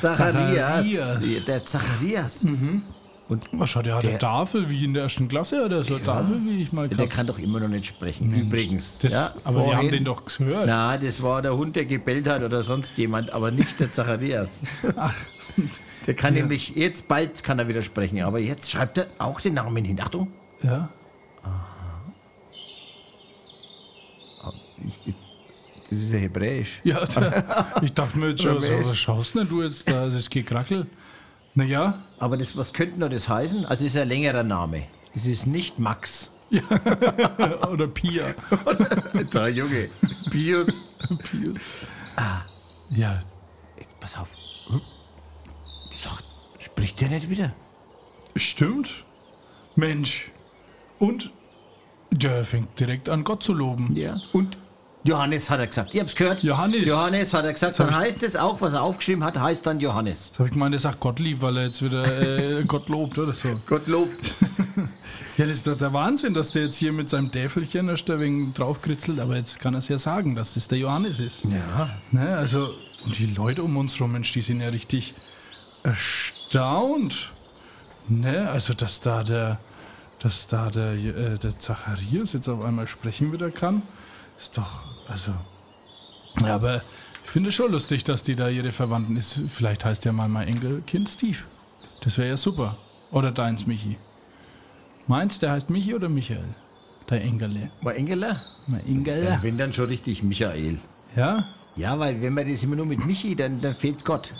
Zacharias. 0.00 0.86
Zacharias. 0.86 1.44
Der 1.46 1.64
Zacharias. 1.66 2.44
Und 3.30 3.44
Was 3.52 3.76
hat 3.76 3.86
der? 3.86 3.94
Hat 3.94 4.02
Der- 4.02 4.10
der 4.10 4.18
Tafel 4.18 4.68
wie 4.68 4.84
in 4.84 4.92
der 4.92 5.04
ersten 5.04 5.28
Klasse 5.28 5.64
oder 5.64 5.82
so? 5.84 5.98
Tafel 6.00 6.44
wie 6.44 6.62
ich 6.62 6.72
mal 6.72 6.88
der 6.88 6.96
gehabt 6.98 7.12
kann 7.14 7.26
doch 7.28 7.38
immer 7.38 7.60
noch 7.60 7.68
nicht 7.68 7.86
sprechen. 7.86 8.34
Übrigens. 8.34 8.98
das, 8.98 9.12
ja, 9.12 9.34
Aber 9.44 9.58
wir 9.58 9.66
haben 9.66 9.72
vorhin- 9.74 9.90
den 9.92 10.04
doch 10.04 10.24
gehört. 10.24 10.66
Na, 10.66 10.98
das 10.98 11.22
war 11.22 11.40
der 11.40 11.56
Hund, 11.56 11.76
der 11.76 11.84
gebellt 11.84 12.26
hat 12.28 12.42
oder 12.42 12.62
sonst 12.64 12.98
jemand, 12.98 13.32
aber 13.32 13.50
nicht 13.52 13.78
der 13.80 13.92
Zacharias. 13.92 14.62
Ach, 14.96 15.14
Der 16.08 16.14
kann 16.14 16.34
nämlich, 16.34 16.70
jetzt 16.74 17.06
bald 17.08 17.42
kann 17.44 17.58
er 17.60 17.68
wieder 17.68 17.82
sprechen, 17.82 18.20
aber 18.22 18.40
jetzt 18.40 18.68
schreibt 18.70 18.98
er 18.98 19.06
auch 19.18 19.40
den 19.40 19.54
Namen 19.54 19.84
hin. 19.84 20.00
Achtung. 20.00 20.28
ja. 20.62 20.88
Ich, 24.86 25.06
jetzt, 25.06 25.22
das 25.90 25.98
ist 25.98 26.10
ja 26.12 26.18
hebräisch. 26.18 26.80
Ja, 26.84 27.04
der, 27.04 27.74
ich 27.82 27.92
dachte 27.92 28.18
mir 28.18 28.30
jetzt 28.30 28.42
schon, 28.42 28.56
was? 28.62 28.88
was 28.88 28.96
schaust 28.98 29.34
denn 29.34 29.46
du 29.48 29.62
jetzt 29.62 29.86
da? 29.88 30.06
Das 30.06 30.14
ist 30.14 30.30
gekrackelt. 30.30 30.86
Naja, 31.54 31.98
Aber 32.18 32.36
das, 32.36 32.56
was 32.56 32.72
könnte 32.72 32.98
noch 32.98 33.10
das 33.10 33.28
heißen? 33.28 33.64
Also 33.64 33.84
es 33.84 33.94
ist 33.94 34.00
ein 34.00 34.08
längerer 34.08 34.42
Name. 34.42 34.84
Es 35.14 35.26
ist 35.26 35.46
nicht 35.46 35.78
Max. 35.78 36.30
oder 37.70 37.86
Pia. 37.88 38.34
Der 39.32 39.48
Junge. 39.48 39.88
Pius. 40.30 40.84
Ja, 42.96 43.20
Pass 44.00 44.16
auf. 44.16 44.28
Hm? 44.66 44.80
Sag, 46.02 46.18
spricht 46.60 47.00
der 47.00 47.10
nicht 47.10 47.28
wieder? 47.28 47.52
stimmt. 48.36 49.04
Mensch. 49.76 50.30
Und 50.98 51.30
der 52.10 52.44
fängt 52.44 52.78
direkt 52.80 53.08
an, 53.08 53.24
Gott 53.24 53.42
zu 53.42 53.52
loben. 53.52 53.94
Ja. 53.94 54.20
Und 54.32 54.56
Johannes 55.02 55.48
hat 55.48 55.60
er 55.60 55.66
gesagt. 55.66 55.94
Ihr 55.94 56.02
habt's 56.02 56.14
gehört? 56.14 56.42
Johannes. 56.42 56.84
Johannes 56.84 57.32
hat 57.32 57.44
er 57.44 57.52
gesagt. 57.52 57.78
Dann 57.78 57.94
heißt 57.94 58.22
es 58.22 58.36
auch, 58.36 58.60
was 58.60 58.74
er 58.74 58.82
aufgeschrieben 58.82 59.24
hat, 59.24 59.38
heißt 59.38 59.66
dann 59.66 59.80
Johannes. 59.80 60.26
Jetzt 60.26 60.38
habe 60.38 60.48
ich 60.48 60.52
gemeint, 60.52 60.74
er 60.74 60.80
sagt 60.80 61.00
Gottlieb, 61.00 61.40
weil 61.40 61.56
er 61.56 61.66
jetzt 61.66 61.82
wieder 61.82 62.04
äh, 62.04 62.64
Gott 62.64 62.88
lobt 62.88 63.18
oder 63.18 63.32
so. 63.32 63.48
Gott 63.68 63.86
lobt. 63.86 64.10
Ja, 65.40 65.46
das 65.46 65.54
ist 65.54 65.66
doch 65.66 65.78
der 65.78 65.94
Wahnsinn, 65.94 66.34
dass 66.34 66.50
der 66.50 66.64
jetzt 66.64 66.76
hier 66.76 66.92
mit 66.92 67.08
seinem 67.08 67.32
Täfelchen 67.32 67.88
erst 67.88 68.10
ein 68.10 68.20
wenig 68.20 68.52
draufkritzelt, 68.52 69.20
aber 69.20 69.36
jetzt 69.36 69.58
kann 69.58 69.72
er 69.72 69.78
es 69.78 69.88
ja 69.88 69.96
sagen, 69.96 70.34
dass 70.34 70.52
das 70.52 70.68
der 70.68 70.76
Johannes 70.76 71.18
ist. 71.18 71.44
Ja. 71.44 71.88
Ne, 72.10 72.36
also, 72.36 72.68
und 73.06 73.18
die 73.18 73.32
Leute 73.34 73.62
um 73.62 73.74
uns 73.78 73.98
rum, 73.98 74.12
Mensch, 74.12 74.32
die 74.34 74.42
sind 74.42 74.60
ja 74.60 74.68
richtig 74.68 75.14
erstaunt. 75.82 77.30
Ne, 78.08 78.50
also, 78.50 78.74
dass 78.74 79.00
da 79.00 79.22
der, 79.22 79.58
dass 80.18 80.46
da 80.46 80.68
der, 80.68 80.92
äh, 80.92 81.38
der 81.38 81.58
Zacharias 81.58 82.34
jetzt 82.34 82.48
auf 82.48 82.62
einmal 82.62 82.86
sprechen 82.86 83.32
wieder 83.32 83.50
kann, 83.50 83.82
ist 84.40 84.56
doch, 84.56 84.70
also. 85.08 85.32
Ja, 86.40 86.54
aber 86.54 86.82
ich 87.24 87.30
finde 87.30 87.52
schon 87.52 87.70
lustig, 87.72 88.04
dass 88.04 88.22
die 88.22 88.34
da 88.34 88.48
ihre 88.48 88.70
Verwandten 88.70 89.16
ist. 89.16 89.50
Vielleicht 89.52 89.84
heißt 89.84 90.04
ja 90.04 90.12
mal 90.12 90.28
mein 90.28 90.48
Enkelkind 90.48 91.08
Steve. 91.08 91.38
Das 92.02 92.16
wäre 92.18 92.28
ja 92.30 92.36
super. 92.36 92.76
Oder 93.12 93.30
deins, 93.32 93.66
Michi. 93.66 93.96
Meins, 95.06 95.38
der 95.38 95.52
heißt 95.52 95.70
Michi 95.70 95.94
oder 95.94 96.08
Michael? 96.08 96.54
Der 97.08 97.22
Engele. 97.22 97.70
War 97.82 97.94
Engeler? 97.96 98.40
Mein 98.68 98.86
Engele. 98.86 99.24
Ja. 99.24 99.42
Wenn 99.42 99.58
dann 99.58 99.72
schon 99.72 99.86
richtig 99.86 100.22
Michael. 100.22 100.78
Ja, 101.16 101.44
Ja, 101.76 101.98
weil 101.98 102.20
wenn 102.22 102.34
man 102.34 102.48
das 102.48 102.62
immer 102.62 102.76
nur 102.76 102.86
mit 102.86 103.04
Michi, 103.04 103.34
dann, 103.34 103.60
dann 103.60 103.74
fehlt 103.74 104.04
Gott. 104.04 104.32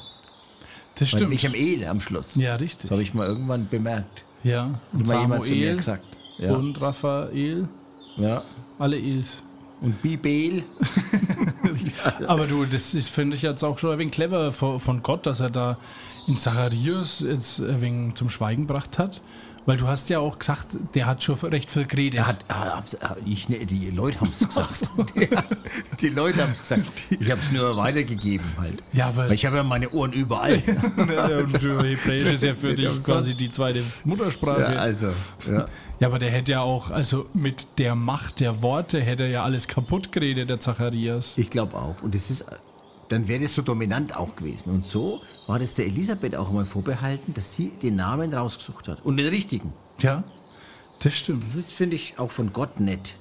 das 0.99 1.09
stimmt. 1.09 1.30
nicht 1.30 1.45
am 1.45 1.54
El 1.54 1.85
am 1.85 2.00
Schluss. 2.00 2.37
Ja, 2.37 2.54
richtig. 2.54 2.83
Das 2.83 2.92
habe 2.92 3.02
ich 3.02 3.12
mal 3.14 3.26
irgendwann 3.26 3.69
bemerkt. 3.71 4.23
Ja, 4.45 4.80
und 4.92 5.00
Hat 5.00 5.07
mal 5.09 5.21
jemand 5.23 5.47
zu 5.47 5.52
mir 5.52 5.76
gesagt. 5.76 6.04
Ja. 6.38 6.52
und 6.52 6.80
Raphael, 6.80 7.69
ja. 8.16 8.42
alle 8.78 8.97
Els. 8.97 9.42
Und 9.80 10.02
Bibel. 10.02 10.62
Aber 12.26 12.46
du, 12.46 12.64
das 12.64 12.94
ist, 12.94 13.08
finde 13.10 13.36
ich 13.36 13.42
jetzt 13.42 13.62
auch 13.62 13.78
schon 13.78 13.92
ein 13.92 13.98
wenig 13.98 14.12
clever 14.12 14.52
von, 14.52 14.80
Gott, 15.02 15.26
dass 15.26 15.40
er 15.40 15.50
da 15.50 15.78
in 16.26 16.38
Zacharias 16.38 17.20
jetzt 17.20 17.60
ein 17.60 17.80
wenig 17.80 18.14
zum 18.14 18.28
Schweigen 18.30 18.66
gebracht 18.66 18.98
hat. 18.98 19.20
Weil 19.66 19.76
du 19.76 19.86
hast 19.86 20.08
ja 20.08 20.20
auch 20.20 20.38
gesagt, 20.38 20.68
der 20.94 21.06
hat 21.06 21.22
schon 21.22 21.34
recht 21.36 21.70
viel 21.70 21.84
geredet. 21.84 22.18
Er 22.18 22.26
hat, 22.28 22.96
ich, 23.26 23.50
ne, 23.50 23.66
die 23.66 23.90
Leute 23.90 24.18
haben 24.20 24.30
es 24.32 24.46
gesagt. 24.48 24.84
Ja, 25.14 25.44
die 26.00 26.08
Leute 26.08 26.42
haben 26.42 26.50
es 26.52 26.60
gesagt. 26.60 26.84
Ich 27.10 27.30
habe 27.30 27.38
es 27.46 27.52
nur 27.52 27.76
weitergegeben 27.76 28.46
halt. 28.58 28.82
Ja, 28.94 29.14
weil- 29.16 29.28
Weil 29.28 29.34
ich 29.34 29.44
habe 29.44 29.56
ja 29.56 29.62
meine 29.62 29.90
Ohren 29.90 30.12
überall. 30.12 30.62
und 30.96 31.62
Hebräisch 31.62 32.32
ist 32.32 32.42
ja 32.42 32.54
für 32.54 32.74
dich 32.74 33.02
quasi 33.02 33.34
die 33.36 33.50
zweite 33.52 33.82
Muttersprache. 34.04 34.62
Ja, 34.62 34.72
Ja, 34.72 34.78
also, 34.80 35.08
ja. 35.50 35.66
aber 36.00 36.18
der 36.18 36.30
hätte 36.30 36.52
ja 36.52 36.60
auch, 36.62 36.90
also 36.90 37.26
mit 37.34 37.66
der 37.76 37.94
Macht 37.94 38.40
der 38.40 38.62
Worte 38.62 38.98
hätte 39.02 39.24
er 39.24 39.28
ja 39.28 39.44
alles 39.44 39.68
kaputt 39.68 40.10
geredet, 40.10 40.48
der 40.48 40.58
Zacharias. 40.58 41.36
Ich 41.36 41.50
glaube 41.50 41.59
auch. 41.74 42.02
Und 42.02 42.14
das 42.14 42.30
ist, 42.30 42.44
dann 43.08 43.28
wäre 43.28 43.42
das 43.42 43.54
so 43.54 43.62
dominant 43.62 44.16
auch 44.16 44.36
gewesen. 44.36 44.70
Und 44.70 44.82
so 44.82 45.20
war 45.46 45.58
das 45.58 45.74
der 45.74 45.86
Elisabeth 45.86 46.36
auch 46.36 46.52
mal 46.52 46.64
vorbehalten, 46.64 47.34
dass 47.34 47.54
sie 47.54 47.70
den 47.82 47.96
Namen 47.96 48.32
rausgesucht 48.32 48.88
hat. 48.88 49.04
Und 49.04 49.16
den 49.16 49.28
richtigen. 49.28 49.72
Ja, 49.98 50.24
das 51.02 51.14
stimmt. 51.14 51.44
Das 51.56 51.72
finde 51.72 51.96
ich 51.96 52.18
auch 52.18 52.30
von 52.30 52.52
Gott 52.52 52.80
nett. 52.80 53.14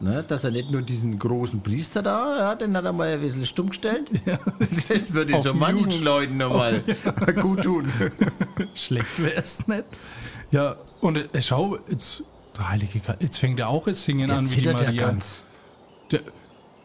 Ne, 0.00 0.24
dass 0.26 0.42
er 0.42 0.50
nicht 0.50 0.72
nur 0.72 0.82
diesen 0.82 1.20
großen 1.20 1.62
Priester 1.62 2.02
da, 2.02 2.36
ja, 2.36 2.54
den 2.56 2.76
hat 2.76 2.84
er 2.84 2.92
mal 2.92 3.06
ein 3.14 3.20
bisschen 3.20 3.46
stumm 3.46 3.68
gestellt. 3.68 4.08
Das 4.88 5.12
würde 5.12 5.40
so 5.40 5.54
manchen 5.54 5.84
Mute. 5.84 5.98
Leuten 6.02 6.36
nochmal 6.36 6.82
gut 7.40 7.62
tun. 7.62 7.92
Schlecht 8.74 9.22
wäre 9.22 9.36
es 9.40 9.68
nicht. 9.68 9.84
Ja, 10.50 10.74
und 11.00 11.16
äh, 11.32 11.42
schau, 11.42 11.78
jetzt, 11.88 12.24
der 12.56 12.70
Heilige 12.70 12.98
Geist, 12.98 13.20
jetzt 13.22 13.38
fängt 13.38 13.60
er 13.60 13.68
auch 13.68 13.84
das 13.84 14.02
Singen 14.02 14.26
Der 14.26 14.38
an 14.38 14.46
wie 14.46 14.48
die 14.48 14.54
zittert 14.56 14.80
ja 14.80 14.86
Maria. 14.88 15.06
ganz. 15.06 15.44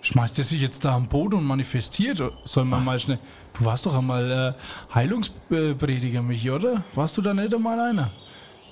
Schmeißt 0.04 0.38
er 0.38 0.44
sich 0.44 0.62
jetzt 0.62 0.84
da 0.84 0.96
am 0.96 1.08
Boden 1.08 1.36
und 1.36 1.46
manifestiert? 1.46 2.22
Soll 2.44 2.66
man 2.66 2.84
mal 2.84 3.00
schnell. 3.00 3.20
Du 3.58 3.64
warst 3.64 3.86
doch 3.86 3.98
einmal 3.98 4.54
äh, 4.54 4.94
Heilungsprediger, 4.94 6.22
Michi, 6.22 6.52
oder? 6.52 6.84
Warst 6.94 7.16
du 7.18 7.22
da 7.22 7.34
nicht 7.34 7.56
einmal 7.56 7.80
einer? 7.80 8.12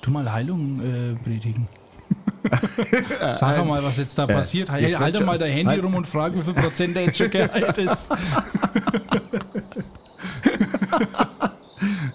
Du 0.02 0.10
mal 0.10 0.30
Heilung 0.30 0.80
äh, 0.80 1.14
predigen. 1.24 1.66
Sag 3.32 3.64
mal, 3.64 3.82
was 3.82 3.96
jetzt 3.96 4.18
da 4.18 4.26
passiert. 4.26 4.70
Hey, 4.70 4.82
jetzt 4.82 4.98
halt 4.98 5.14
doch 5.14 5.24
mal 5.24 5.38
dein 5.38 5.52
Handy 5.52 5.72
halt. 5.72 5.82
rum 5.82 5.94
und 5.94 6.06
frag, 6.06 6.34
wie 6.34 6.42
viel 6.42 6.52
Prozent 6.52 6.94
der 6.94 7.06
jetzt 7.06 7.16
schon 7.16 7.30
geheilt 7.30 7.78
ist. 7.78 8.10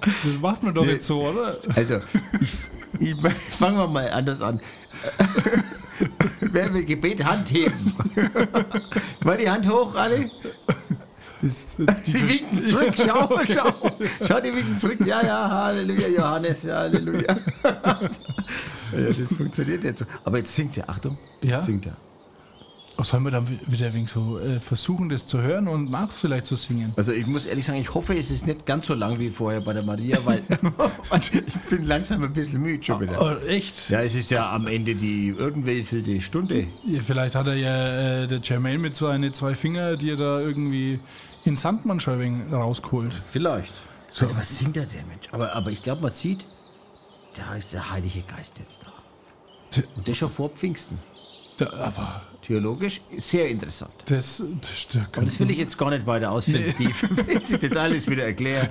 das 0.06 0.38
macht 0.40 0.62
man 0.62 0.76
doch 0.76 0.86
nicht 0.86 1.02
so, 1.02 1.24
oder? 1.24 1.56
Also, 1.76 2.02
ich, 2.40 2.54
ich 3.00 3.16
fangen 3.50 3.78
wir 3.80 3.88
mal 3.88 4.10
anders 4.12 4.44
an. 4.44 4.60
Wer 6.42 6.74
will 6.74 6.86
Gebet 6.86 7.24
Hand 7.24 7.50
heben? 7.51 7.94
Mal 9.24 9.38
die 9.38 9.50
Hand 9.50 9.68
hoch, 9.70 9.96
alle. 9.96 10.30
Sie 11.42 11.86
winken 12.27 12.66
zurück, 12.68 12.94
schau, 12.96 13.39
schau. 13.46 13.92
Schau, 14.27 14.39
die 14.42 14.54
winken 14.56 14.77
zurück. 14.77 14.98
Ja, 15.06 15.22
ja, 15.24 15.50
Halleluja, 15.50 16.08
Johannes, 16.08 16.63
ja, 16.63 16.77
Halleluja. 16.77 17.36
Ja, 17.63 18.00
das 18.92 19.38
funktioniert 19.38 19.84
jetzt 19.84 20.00
so. 20.00 20.06
Aber 20.24 20.38
jetzt 20.39 20.56
singt 20.56 20.77
er, 20.77 20.89
Achtung. 20.89 21.16
Jetzt 21.42 21.51
Ja? 21.51 21.62
singt 21.62 21.86
er. 21.86 21.98
Sollen 23.04 23.24
wir 23.24 23.32
dann 23.32 23.48
wieder 23.68 23.94
wegen 23.94 24.08
so 24.08 24.39
äh, 24.39 24.60
versuchen, 24.60 25.10
das 25.10 25.27
zu 25.27 25.39
hören 25.39 25.68
und 25.68 25.92
nach 25.92 26.12
vielleicht 26.12 26.48
zu 26.48 26.56
singen? 26.56 26.94
Also 26.96 27.12
ich 27.12 27.27
muss 27.27 27.46
ehrlich 27.46 27.66
sagen, 27.66 27.80
ich 27.80 27.94
hoffe, 27.94 28.18
es 28.18 28.32
ist 28.32 28.48
nicht 28.48 28.66
ganz 28.66 28.88
so 28.88 28.96
lang 28.96 29.20
wie 29.20 29.30
vorher 29.30 29.62
bei 29.62 29.74
der 29.74 29.84
Maria, 29.84 30.18
weil 30.25 30.42
ich 31.20 31.54
bin 31.70 31.86
langsam 31.86 32.24
ein 32.24 32.34
bisschen 32.34 32.62
müde 32.62 32.84
schon 32.84 33.00
wieder. 33.01 33.22
Oh, 33.22 33.48
echt? 33.48 33.89
Ja, 33.89 34.01
es 34.01 34.16
ist 34.16 34.32
ja 34.32 34.51
am 34.51 34.68
Ende 34.68 34.96
die 34.96 35.30
irgendwelche 35.30 36.22
Stunde. 36.22 36.66
Ja, 36.86 37.00
vielleicht 37.06 37.36
hat 37.36 37.48
er 37.48 37.56
ja 37.56 38.24
äh, 38.24 38.27
der 38.27 38.39
Jermaine 38.39 38.80
mit 38.80 38.96
so 38.96 39.06
eine 39.08 39.32
zwei 39.32 39.54
Finger, 39.54 39.96
die 39.96 40.12
er 40.12 40.18
da 40.18 40.39
irgendwie 40.39 41.00
in 41.46 41.56
Sandmannscheiben 41.56 42.54
rausgeholt. 42.54 43.12
Vielleicht. 43.32 43.74
Also, 44.10 44.36
was 44.36 44.58
singt 44.58 44.75
da 44.75 44.82
der 44.82 45.04
Mensch? 45.04 45.27
Aber, 45.32 45.54
aber 45.54 45.70
ich 45.70 45.84
glaube, 45.84 46.01
man 46.01 46.12
sieht, 46.12 46.44
da 47.36 47.56
ist 47.56 47.74
der 47.74 47.92
Heilige 47.92 48.22
Geist 48.22 48.58
jetzt 48.60 48.82
da. 48.84 49.82
Und 49.96 50.08
das 50.08 50.18
schon 50.18 50.30
vor 50.30 50.50
Pfingsten. 50.50 50.98
Da, 51.58 51.70
aber 51.72 52.22
Theologisch 52.48 53.02
sehr 53.18 53.50
interessant. 53.50 53.92
das, 54.06 54.42
das, 54.62 54.88
das, 54.88 55.02
Aber 55.12 55.26
das 55.26 55.38
will 55.38 55.52
ich 55.52 55.58
jetzt 55.58 55.78
gar 55.78 55.90
nicht 55.90 56.06
weiter 56.06 56.32
ausführen, 56.32 56.64
Steve. 56.74 56.94
Wenn 57.28 57.42
ich 57.42 57.60
das 57.60 57.78
alles 57.78 58.08
wieder 58.10 58.24
erkläre. 58.24 58.70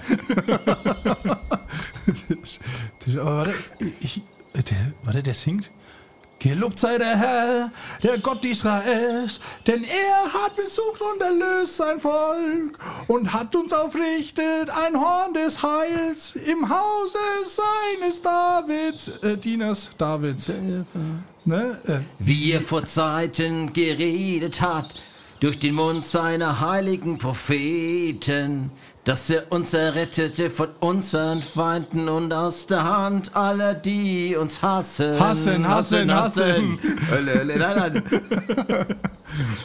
das, 3.05 3.16
aber 3.19 3.37
warte, 3.37 3.55
ich, 4.00 4.23
der, 4.55 4.95
warte, 5.05 5.23
der 5.23 5.35
singt. 5.35 5.71
Gelobt 6.38 6.78
sei 6.78 6.97
der 6.97 7.19
Herr, 7.19 7.71
der 8.02 8.19
Gott 8.19 8.45
Israels, 8.47 9.40
denn 9.66 9.85
er 9.85 10.33
hat 10.33 10.57
besucht 10.57 11.00
und 11.00 11.21
erlöst 11.21 11.76
sein 11.76 12.00
Volk 12.00 12.78
und 13.09 13.33
hat 13.33 13.55
uns 13.57 13.75
aufrichtet 13.75 14.71
ein 14.71 14.99
Horn 14.99 15.35
des 15.35 15.62
Heils 15.62 16.35
im 16.37 16.69
Hause 16.69 17.19
seines 17.45 18.23
Davids, 18.23 19.09
äh, 19.23 19.37
Dieners 19.37 19.90
Davids. 19.99 20.50
Ne? 21.47 21.79
Äh, 21.87 21.99
Wie 22.19 22.53
er 22.53 22.61
vor 22.61 22.85
Zeiten 22.87 23.73
geredet 23.73 24.61
hat, 24.61 24.95
durch 25.41 25.59
den 25.59 25.75
Mund 25.76 26.05
seiner 26.05 26.61
heiligen 26.61 27.19
Propheten, 27.19 28.71
dass 29.05 29.31
er 29.31 29.53
uns 29.53 29.73
errettete 29.73 30.50
von 30.50 30.69
unseren 30.81 31.41
Feinden 31.43 32.09
und 32.09 32.33
aus 32.33 32.67
der 32.67 32.83
Hand 32.83 33.37
aller, 33.37 33.75
die 33.75 34.35
uns 34.35 34.61
hassen. 34.61 35.21
Hassen, 35.21 35.69
hassen, 35.69 36.12
hassen. 36.12 36.79
Hölle, 37.09 37.35
Hölle, 37.38 37.57
nein, 37.59 38.03
nein. 38.05 38.97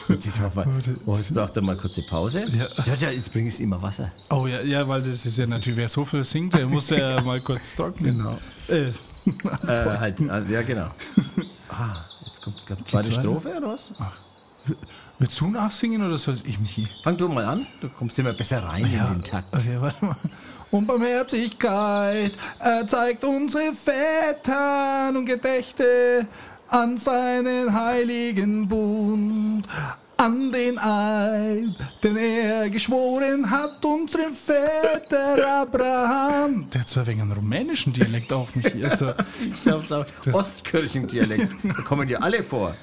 Das 0.08 0.40
war 0.42 0.52
mal, 0.54 0.66
oh, 1.06 1.16
jetzt 1.16 1.32
braucht 1.32 1.56
er 1.56 1.62
mal 1.62 1.76
kurze 1.76 2.02
Pause. 2.02 2.44
Ja. 2.52 2.94
Ja, 2.94 3.10
jetzt 3.10 3.32
bringe 3.32 3.48
ich 3.48 3.58
immer 3.58 3.80
Wasser. 3.80 4.12
Oh 4.30 4.46
ja, 4.46 4.60
ja, 4.62 4.86
weil 4.86 5.00
das 5.00 5.24
ist 5.24 5.38
ja 5.38 5.46
natürlich, 5.46 5.78
wer 5.78 5.88
so 5.88 6.04
viel 6.04 6.22
singt, 6.24 6.52
der 6.52 6.66
muss 6.66 6.90
ja 6.90 7.20
mal 7.24 7.40
kurz 7.40 7.74
trocknen. 7.74 8.18
Genau. 8.18 8.38
Äh, 8.68 8.90
Äh, 9.68 9.98
halt, 9.98 10.20
also, 10.28 10.52
ja, 10.52 10.62
genau. 10.62 10.86
Ah, 11.82 12.04
jetzt 12.24 12.42
kommt, 12.42 12.66
glaub, 12.66 12.88
zweite 12.88 13.10
weiter? 13.10 13.20
Strophe 13.20 13.48
oder 13.56 13.68
was? 13.74 13.90
willst 15.18 15.40
du 15.40 15.48
nachsingen 15.48 16.04
oder 16.04 16.18
soll 16.18 16.36
ich, 16.44 16.58
Michi? 16.58 16.88
Fang 17.02 17.16
du 17.16 17.28
mal 17.28 17.44
an, 17.44 17.66
du 17.80 17.88
kommst 17.88 18.18
immer 18.18 18.32
besser 18.32 18.62
rein 18.62 18.84
in 18.84 18.90
den 18.90 19.24
Takt. 19.24 19.46
Okay, 19.52 19.76
warte 19.80 20.04
mal. 20.04 20.16
Und 20.72 20.86
Barmherzigkeit, 20.86 22.32
er 22.60 22.86
zeigt 22.86 23.24
unsere 23.24 23.72
Väter 23.72 25.10
und 25.10 25.26
Gedächte 25.26 26.26
an 26.68 26.98
seinen 26.98 27.72
heiligen 27.72 28.66
Bund, 28.66 29.66
an 30.22 30.52
den 30.52 30.78
Eid, 30.78 31.74
den 32.04 32.16
er 32.16 32.70
geschworen 32.70 33.50
hat, 33.50 33.84
unserem 33.84 34.32
Väter 34.32 35.62
Abraham. 35.62 36.64
Der 36.72 36.82
hat 36.82 36.88
so 36.88 37.00
ein 37.00 37.06
wenig 37.08 37.22
einen 37.22 37.32
rumänischen 37.32 37.92
Dialekt 37.92 38.32
auch, 38.32 38.48
Michi. 38.54 38.84
Also, 38.84 39.12
Ich 39.52 39.62
glaube, 39.62 39.84
auch 39.96 40.32
Ostkirchendialekt. 40.32 41.52
Da 41.64 41.82
kommen 41.82 42.08
ja 42.08 42.20
alle 42.20 42.44
vor. 42.44 42.76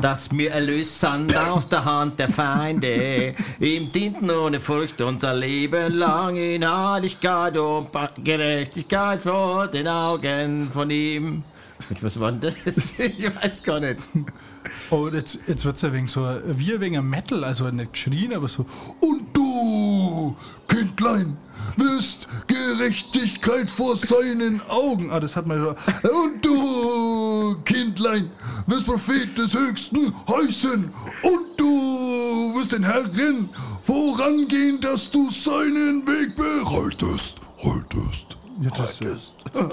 Dass 0.00 0.30
mir 0.30 0.52
erlöst 0.52 1.00
sind 1.00 1.36
aus 1.36 1.68
der 1.70 1.84
Hand 1.84 2.18
der 2.20 2.28
Feinde. 2.28 3.34
Ihm 3.58 3.90
dienten 3.90 4.30
ohne 4.30 4.60
Furcht 4.60 5.00
unser 5.00 5.34
Leben 5.34 5.92
lang 5.92 6.36
in 6.36 6.64
Heiligkeit 6.68 7.56
und 7.56 7.90
Gerechtigkeit 8.22 9.20
vor 9.20 9.66
den 9.66 9.88
Augen 9.88 10.70
von 10.72 10.88
ihm. 10.90 11.42
Und 11.90 12.02
was 12.02 12.18
war 12.20 12.30
denn 12.30 12.40
das? 12.40 12.54
Ich 12.98 13.24
weiß 13.24 13.62
gar 13.64 13.80
nicht. 13.80 14.00
Oh, 14.90 15.08
jetzt, 15.08 15.38
jetzt 15.46 15.64
wird 15.64 15.76
es 15.76 15.82
ja 15.82 15.92
wegen 15.92 16.08
so, 16.08 16.26
wie 16.46 16.72
ein 16.72 16.80
wenig 16.80 17.00
Metal, 17.02 17.44
also 17.44 17.68
nicht 17.70 17.92
geschrien, 17.92 18.34
aber 18.34 18.48
so. 18.48 18.66
Und 19.00 19.36
du, 19.36 20.36
Kindlein, 20.68 21.36
wirst 21.76 22.28
Gerechtigkeit 22.46 23.68
vor 23.68 23.96
seinen 23.96 24.60
Augen. 24.68 25.10
Ah, 25.10 25.20
das 25.20 25.36
hat 25.36 25.46
man 25.46 25.62
so. 25.62 25.70
Und 26.08 26.44
du, 26.44 27.56
Kindlein, 27.64 28.30
wirst 28.66 28.86
Prophet 28.86 29.36
des 29.36 29.54
Höchsten 29.54 30.12
heißen. 30.28 30.92
Und 31.22 31.46
du 31.56 32.54
wirst 32.56 32.72
den 32.72 32.84
Herren 32.84 33.50
vorangehen, 33.84 34.80
dass 34.80 35.10
du 35.10 35.30
seinen 35.30 36.06
Weg 36.06 36.36
bereitest. 36.36 37.40
Haltest. 37.62 38.36
Ja, 38.60 38.70
das, 38.70 39.00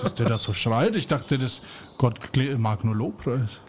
dass 0.02 0.16
der 0.16 0.28
da 0.28 0.38
so 0.38 0.52
schreit. 0.52 0.96
Ich 0.96 1.08
dachte, 1.08 1.38
das 1.38 1.62
Gott 1.98 2.20
mag 2.58 2.84
nur 2.84 2.96
Lobpreis. 2.96 3.62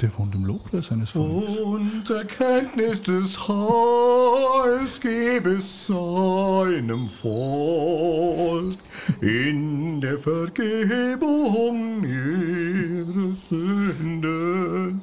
Der 0.00 0.16
wohnt 0.16 0.32
im 0.36 0.44
Lobpreis 0.44 0.92
eines 0.92 1.10
Volkes. 1.10 1.58
Und 1.58 2.08
Erkenntnis 2.08 3.02
des 3.02 3.36
Heils 3.48 5.00
gebe 5.00 5.60
seinem 5.60 7.08
Volk 7.20 8.76
in 9.22 10.00
der 10.00 10.18
Vergebung 10.18 12.04
ihrer 12.04 13.32
Sünden 13.48 15.02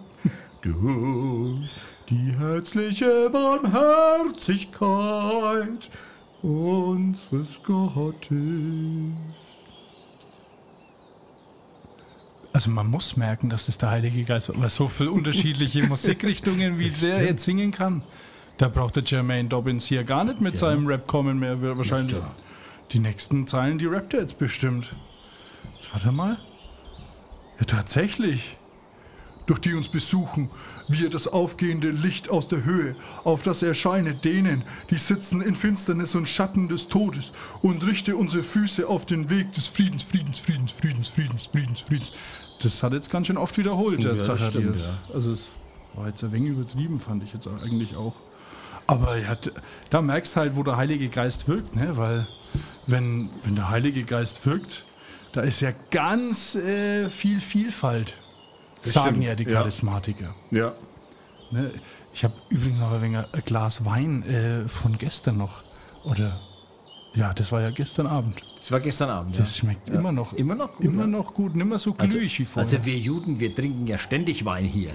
durch 0.61 1.69
die 2.09 2.31
herzliche 2.39 3.29
Barmherzigkeit 3.29 5.89
unseres 6.41 7.61
Gottes. 7.63 9.44
Also 12.55 12.71
man 12.71 12.89
muss 12.89 13.17
merken, 13.17 13.49
dass 13.49 13.65
das 13.65 13.77
der 13.77 13.89
Heilige 13.89 14.23
Geist 14.23 14.47
war, 14.47 14.57
weil 14.57 14.69
so 14.69 14.87
viele 14.87 15.11
unterschiedliche 15.11 15.83
Musikrichtungen, 15.87 16.79
wie 16.79 16.89
der 16.89 17.21
jetzt 17.25 17.43
singen 17.43 17.71
kann. 17.71 18.01
Da 18.57 18.69
braucht 18.69 18.95
der 18.95 19.03
Jermaine 19.03 19.49
Dobbins 19.49 19.87
hier 19.87 20.05
gar 20.05 20.23
nicht 20.23 20.39
mit 20.39 20.57
seinem 20.57 20.87
Rap 20.87 21.05
kommen 21.05 21.37
mehr. 21.37 21.61
Wahrscheinlich 21.77 22.15
die 22.93 22.99
nächsten 22.99 23.45
Zeilen, 23.45 23.77
die 23.77 23.87
rappt 23.87 24.13
er 24.13 24.21
jetzt 24.21 24.39
bestimmt. 24.39 24.95
Jetzt 25.73 25.91
warte 25.91 26.13
mal. 26.13 26.37
Ja, 27.59 27.65
tatsächlich. 27.65 28.55
Durch 29.47 29.59
die 29.59 29.73
uns 29.73 29.89
besuchen, 29.89 30.49
wir 30.87 31.09
das 31.09 31.27
aufgehende 31.27 31.89
Licht 31.89 32.29
aus 32.29 32.47
der 32.47 32.63
Höhe, 32.63 32.95
auf 33.23 33.43
das 33.43 33.61
erscheine 33.61 34.15
denen, 34.15 34.63
die 34.89 34.97
sitzen 34.97 35.41
in 35.41 35.53
Finsternis 35.53 36.15
und 36.15 36.27
Schatten 36.27 36.67
des 36.67 36.87
Todes, 36.87 37.31
und 37.61 37.85
richte 37.85 38.15
unsere 38.15 38.41
Füße 38.41 38.87
auf 38.87 39.05
den 39.05 39.29
Weg 39.29 39.53
des 39.53 39.67
Friedens, 39.67 40.01
Friedens, 40.01 40.39
Friedens, 40.39 40.71
Friedens, 40.71 41.09
Friedens, 41.09 41.45
Friedens, 41.45 41.79
Friedens. 41.81 42.11
Das 42.61 42.81
hat 42.83 42.93
jetzt 42.93 43.09
ganz 43.09 43.27
schön 43.27 43.37
oft 43.37 43.57
wiederholt, 43.57 43.99
der 44.03 44.11
Ja, 44.11 44.17
das 44.17 44.27
Zacharias. 44.27 44.49
stimmt, 44.51 44.79
ja. 44.79 45.13
Also 45.13 45.31
es 45.31 45.47
war 45.95 46.07
jetzt 46.07 46.23
ein 46.23 46.31
wenig 46.31 46.51
übertrieben, 46.51 46.99
fand 46.99 47.23
ich 47.23 47.33
jetzt 47.33 47.47
eigentlich 47.47 47.95
auch. 47.95 48.13
Aber 48.87 49.17
ja, 49.17 49.35
da 49.89 50.01
merkst 50.01 50.35
halt, 50.35 50.55
wo 50.55 50.63
der 50.63 50.77
Heilige 50.77 51.09
Geist 51.09 51.47
wirkt, 51.47 51.75
ne? 51.75 51.97
Weil 51.97 52.27
wenn, 52.87 53.29
wenn 53.43 53.55
der 53.55 53.69
Heilige 53.69 54.03
Geist 54.03 54.45
wirkt, 54.45 54.83
da 55.33 55.41
ist 55.41 55.59
ja 55.61 55.71
ganz 55.91 56.55
äh, 56.55 57.09
viel 57.09 57.41
Vielfalt, 57.41 58.13
sagen 58.83 59.15
stimmt, 59.15 59.23
ja 59.25 59.35
die. 59.35 59.45
Charismatiker. 59.45 60.33
Ja. 60.51 60.73
Ne? 61.51 61.71
Ich 62.13 62.23
habe 62.23 62.33
übrigens 62.49 62.79
noch 62.79 62.91
ein 62.91 63.01
wenig 63.01 63.17
ein 63.31 63.41
Glas 63.45 63.83
Wein 63.85 64.23
äh, 64.23 64.67
von 64.69 64.97
gestern 64.97 65.37
noch. 65.37 65.63
Oder 66.03 66.39
ja, 67.15 67.33
das 67.33 67.51
war 67.51 67.61
ja 67.61 67.69
gestern 67.71 68.07
Abend. 68.07 68.35
Das 68.57 68.71
war 68.71 68.79
gestern 68.79 69.09
Abend, 69.09 69.35
ja. 69.35 69.41
Das 69.41 69.57
schmeckt 69.57 69.89
immer 69.89 70.11
noch. 70.11 70.33
Immer 70.33 70.55
noch 70.55 70.75
gut, 70.75 70.85
Immer 70.85 71.01
ja. 71.01 71.07
noch 71.07 71.33
gut, 71.33 71.55
nicht 71.55 71.67
mehr 71.67 71.79
so 71.79 71.93
glühig 71.93 72.39
wie 72.39 72.45
vorher. 72.45 72.71
Also 72.71 72.85
wir 72.85 72.97
Juden, 72.97 73.39
wir 73.39 73.53
trinken 73.55 73.87
ja 73.87 73.97
ständig 73.97 74.43
Wein 74.45 74.65
hier. 74.65 74.91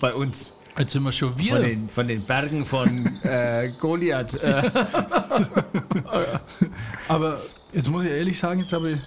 Bei 0.00 0.14
uns. 0.14 0.54
Jetzt 0.78 0.92
sind 0.92 1.02
wir 1.02 1.12
schon 1.12 1.36
wir. 1.36 1.52
Von 1.56 1.62
den, 1.62 1.88
von 1.88 2.08
den 2.08 2.22
Bergen 2.24 2.64
von 2.64 3.06
äh, 3.24 3.72
Goliath. 3.78 4.34
Äh, 4.34 4.70
Aber 7.08 7.38
jetzt 7.72 7.90
muss 7.90 8.04
ich 8.04 8.10
ehrlich 8.10 8.38
sagen, 8.38 8.60
jetzt 8.60 8.72
habe 8.72 8.92
ich, 8.92 8.98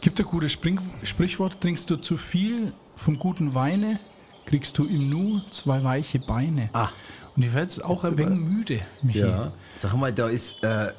gibt 0.00 0.18
ein 0.18 0.26
gutes 0.26 0.52
Spring, 0.52 0.80
Sprichwort, 1.02 1.60
trinkst 1.60 1.90
du 1.90 1.96
zu 1.96 2.16
viel 2.16 2.72
vom 2.96 3.18
guten 3.18 3.54
Weine, 3.54 3.98
kriegst 4.46 4.78
du 4.78 4.84
im 4.84 5.10
Nu 5.10 5.40
zwei 5.50 5.82
weiche 5.84 6.18
Beine. 6.20 6.70
Ah. 6.72 6.88
Und 7.36 7.42
ich 7.42 7.52
werde 7.52 7.62
jetzt 7.62 7.84
auch 7.84 8.04
ein 8.04 8.16
wenig 8.16 8.38
müde, 8.38 8.80
Michi. 9.02 9.18
ja. 9.20 9.52
Sag 9.80 9.94
mal, 9.94 10.12
da 10.12 10.28
ist, 10.28 10.62
äh, 10.62 10.92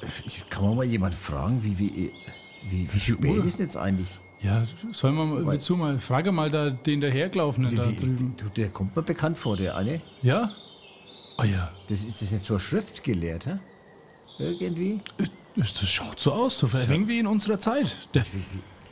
kann 0.50 0.64
man 0.64 0.74
mal 0.74 0.84
jemand 0.84 1.14
fragen, 1.14 1.62
wie, 1.62 1.78
wie, 1.78 2.10
wie, 2.68 2.88
wie 2.92 2.98
spät 3.00 3.24
Uhr? 3.24 3.44
ist 3.44 3.60
denn 3.60 3.66
jetzt 3.66 3.76
eigentlich? 3.76 4.08
Ja, 4.40 4.66
sollen 4.92 5.14
wir 5.14 5.24
mal, 5.24 5.46
willst 5.46 5.68
du 5.68 5.76
mal, 5.76 5.96
frage 5.98 6.32
mal 6.32 6.50
da, 6.50 6.70
den 6.70 7.00
dahergelaufenen 7.00 7.76
da 7.76 7.84
drüben. 7.84 8.34
du, 8.36 8.48
der 8.48 8.70
kommt 8.70 8.96
mir 8.96 9.02
bekannt 9.04 9.38
vor, 9.38 9.56
der 9.56 9.76
eine. 9.76 10.00
Ja? 10.22 10.50
Ah 11.36 11.44
ja, 11.44 11.70
Das 11.88 12.02
ist 12.02 12.22
das 12.22 12.32
nicht 12.32 12.44
so 12.44 12.58
schriftgelehrt, 12.58 13.46
hä? 13.46 13.58
Irgendwie? 14.40 15.00
das, 15.54 15.74
das 15.74 15.88
schaut 15.88 16.18
so 16.18 16.32
aus, 16.32 16.58
so 16.58 16.66
ein 16.66 16.88
wenig 16.88 17.06
wie 17.06 17.18
in 17.20 17.28
unserer 17.28 17.60
Zeit. 17.60 17.96
Der, 18.14 18.24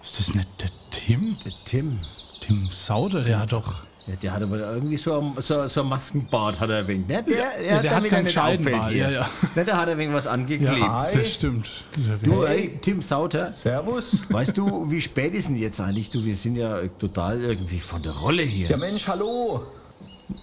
ist 0.05 0.21
das 0.21 0.35
nicht 0.37 0.63
der 0.63 0.71
Tim? 0.93 1.37
Der 1.45 1.53
Tim. 1.65 1.99
Tim 2.43 2.69
Sauter, 2.73 3.23
der 3.25 3.41
hat 3.41 3.51
doch... 3.51 3.83
Ja, 4.11 4.17
der 4.23 4.33
hat 4.33 4.43
aber 4.43 4.59
irgendwie 4.75 4.97
so, 4.97 5.21
ein- 5.21 5.33
so, 5.43 5.67
so 5.67 5.85
Maskenbart, 5.85 6.59
hat 6.59 6.71
er 6.71 6.87
wenig. 6.89 7.07
Ne? 7.07 7.25
Der, 7.29 7.37
Ja, 7.37 7.81
der 7.83 7.91
hat 7.91 7.97
damit 7.99 8.13
er 8.13 8.19
keinen 8.19 8.31
Scheidenbart, 8.31 8.93
ja, 8.93 9.11
ja. 9.11 9.31
Ne, 9.55 9.65
da 9.65 9.77
hat 9.77 9.89
er 9.89 9.99
wegen 9.99 10.13
was 10.13 10.27
angeklebt. 10.27 10.81
das 11.15 11.33
stimmt. 11.35 11.69
Du, 12.23 12.43
ey, 12.45 12.79
Tim 12.83 13.03
Sauter, 13.03 13.53
Servus. 13.53 14.25
weißt 14.29 14.57
du, 14.59 14.91
wie 14.91 15.01
spät 15.01 15.35
ist 15.35 15.49
denn 15.49 15.57
jetzt 15.57 15.81
eigentlich? 15.81 16.11
Du, 16.11 16.25
wir 16.25 16.37
sind 16.37 16.57
ja 16.57 16.81
total 16.99 17.41
irgendwie 17.43 17.79
von 17.81 18.03
der 18.03 18.13
Rolle 18.13 18.43
hier. 18.43 18.71
Ja 18.71 18.77
Mensch, 18.77 19.07
hallo. 19.07 19.63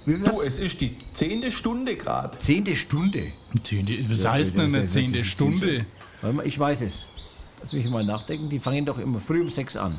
Wie 0.05 0.17
Du, 0.17 0.41
es 0.41 0.59
ist 0.59 0.81
die 0.81 0.95
zehnte 0.97 1.51
Stunde 1.51 1.95
gerade. 1.95 2.37
Zehnte 2.37 2.75
Stunde. 2.75 3.23
Zehnte, 3.63 3.93
was 4.09 4.23
Ja, 4.23 4.33
heißt 4.33 4.55
denn 4.55 4.75
eine 4.75 4.85
zehnte 4.85 5.23
Stunde? 5.23 5.85
Warte 6.21 6.35
mal, 6.37 6.45
ich 6.45 6.59
weiß 6.59 6.81
es. 6.81 7.59
Lass 7.61 7.73
mich 7.73 7.89
mal 7.89 8.03
nachdenken. 8.03 8.49
Die 8.49 8.59
fangen 8.59 8.85
doch 8.85 8.97
immer 8.99 9.19
früh 9.21 9.41
um 9.41 9.49
sechs 9.49 9.77
an. 9.77 9.93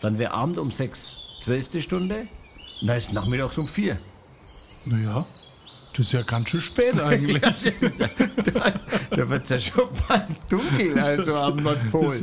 Dann 0.00 0.18
wäre 0.18 0.32
Abend 0.32 0.58
um 0.58 0.70
sechs, 0.70 1.19
zwölfte 1.40 1.80
Stunde. 1.82 2.26
Und 2.80 2.86
dann 2.88 2.96
ist 2.98 3.12
nachmittags 3.12 3.58
um 3.58 3.68
vier. 3.68 3.98
Naja, 4.86 5.24
das 5.92 5.98
ist 6.06 6.12
ja 6.12 6.22
ganz 6.22 6.48
schön 6.48 6.60
spät 6.60 6.98
eigentlich. 7.00 7.40
da 8.54 8.72
da 9.10 9.28
wird 9.28 9.44
es 9.44 9.50
ja 9.50 9.58
schon 9.58 9.88
bald 10.08 10.24
dunkel, 10.48 10.98
also 10.98 11.34
am 11.34 11.56
Nordpol. 11.56 12.14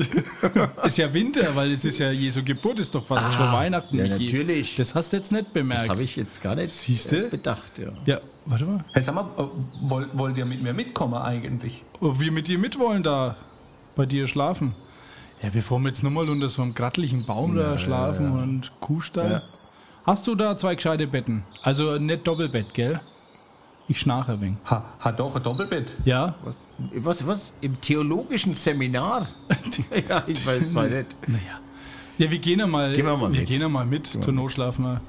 ist 0.85 0.97
ja 0.97 1.13
Winter, 1.13 1.55
weil 1.55 1.73
es 1.73 1.85
ist 1.85 1.99
ja 1.99 2.09
Jesu 2.11 2.43
Geburt, 2.43 2.79
ist 2.79 2.95
doch 2.95 3.05
fast 3.05 3.35
schon 3.35 3.51
Weihnachten. 3.51 3.97
ja, 3.97 4.05
Michi. 4.05 4.25
natürlich. 4.25 4.75
Das 4.77 4.95
hast 4.95 5.13
du 5.13 5.17
jetzt 5.17 5.31
nicht 5.31 5.45
Das 5.47 5.53
bemerkt. 5.53 5.89
habe 5.89 6.01
ich 6.01 6.15
jetzt 6.15 6.41
gar 6.41 6.55
nicht 6.55 6.71
Siehste? 6.73 7.17
äh, 7.27 7.29
bedacht. 7.29 7.77
Ja. 7.77 7.89
ja, 8.15 8.17
warte 8.47 8.65
mal. 8.65 8.83
Hey, 8.93 9.01
sag 9.03 9.13
mal, 9.15 9.21
äh, 9.37 9.43
wollt, 9.89 10.17
wollt 10.17 10.37
ihr 10.37 10.45
mit 10.45 10.63
mir 10.63 10.73
mitkommen 10.73 11.15
eigentlich? 11.21 11.83
Ob 11.99 12.19
wir 12.19 12.31
mit 12.31 12.47
dir 12.47 12.57
mitwollen 12.57 13.03
da 13.03 13.35
bei 13.95 14.05
dir 14.07 14.27
schlafen. 14.27 14.73
Ja, 15.41 15.49
bevor 15.53 15.79
wir 15.79 15.89
jetzt 15.89 16.03
nochmal 16.03 16.29
unter 16.29 16.49
so 16.49 16.61
einem 16.61 16.73
gratteligen 16.73 17.25
Baum 17.25 17.55
da 17.55 17.77
schlafen 17.77 18.31
und 18.31 18.71
Kuhstall. 18.79 19.41
Hast 20.05 20.25
du 20.25 20.35
da 20.35 20.57
zwei 20.57 20.75
gescheite 20.75 21.05
Betten? 21.05 21.43
Also 21.61 21.97
nicht 21.99 22.25
Doppelbett, 22.25 22.73
gell? 22.73 22.99
Ich 23.89 23.99
schnarche 23.99 24.33
ein 24.33 24.41
wenig. 24.41 24.57
Ha, 24.69 24.95
hat 24.99 25.19
doch 25.19 25.35
ein 25.35 25.43
Doppelbett. 25.43 25.97
Ja? 26.05 26.35
Was, 26.43 26.55
was, 26.93 27.27
was? 27.27 27.53
Im 27.61 27.79
theologischen 27.79 28.53
Seminar? 28.53 29.27
ja, 30.09 30.23
ich 30.27 30.45
weiß 30.45 30.71
mal 30.71 30.89
nicht. 30.89 31.15
Naja. 31.27 31.59
Ja, 32.17 32.31
wir 32.31 32.39
gehen 32.39 32.59
ja 32.59 32.67
mal, 32.67 32.93
Gehen 32.95 33.05
wir 33.05 33.15
mal 33.15 33.29
mit. 33.29 33.45
gehen 33.47 33.61
ja 33.61 33.69
mal 33.69 33.85
mit. 33.85 34.07
Zur 34.07 34.33
Not 34.33 34.53
schlafen 34.53 34.83
wir. 34.85 35.01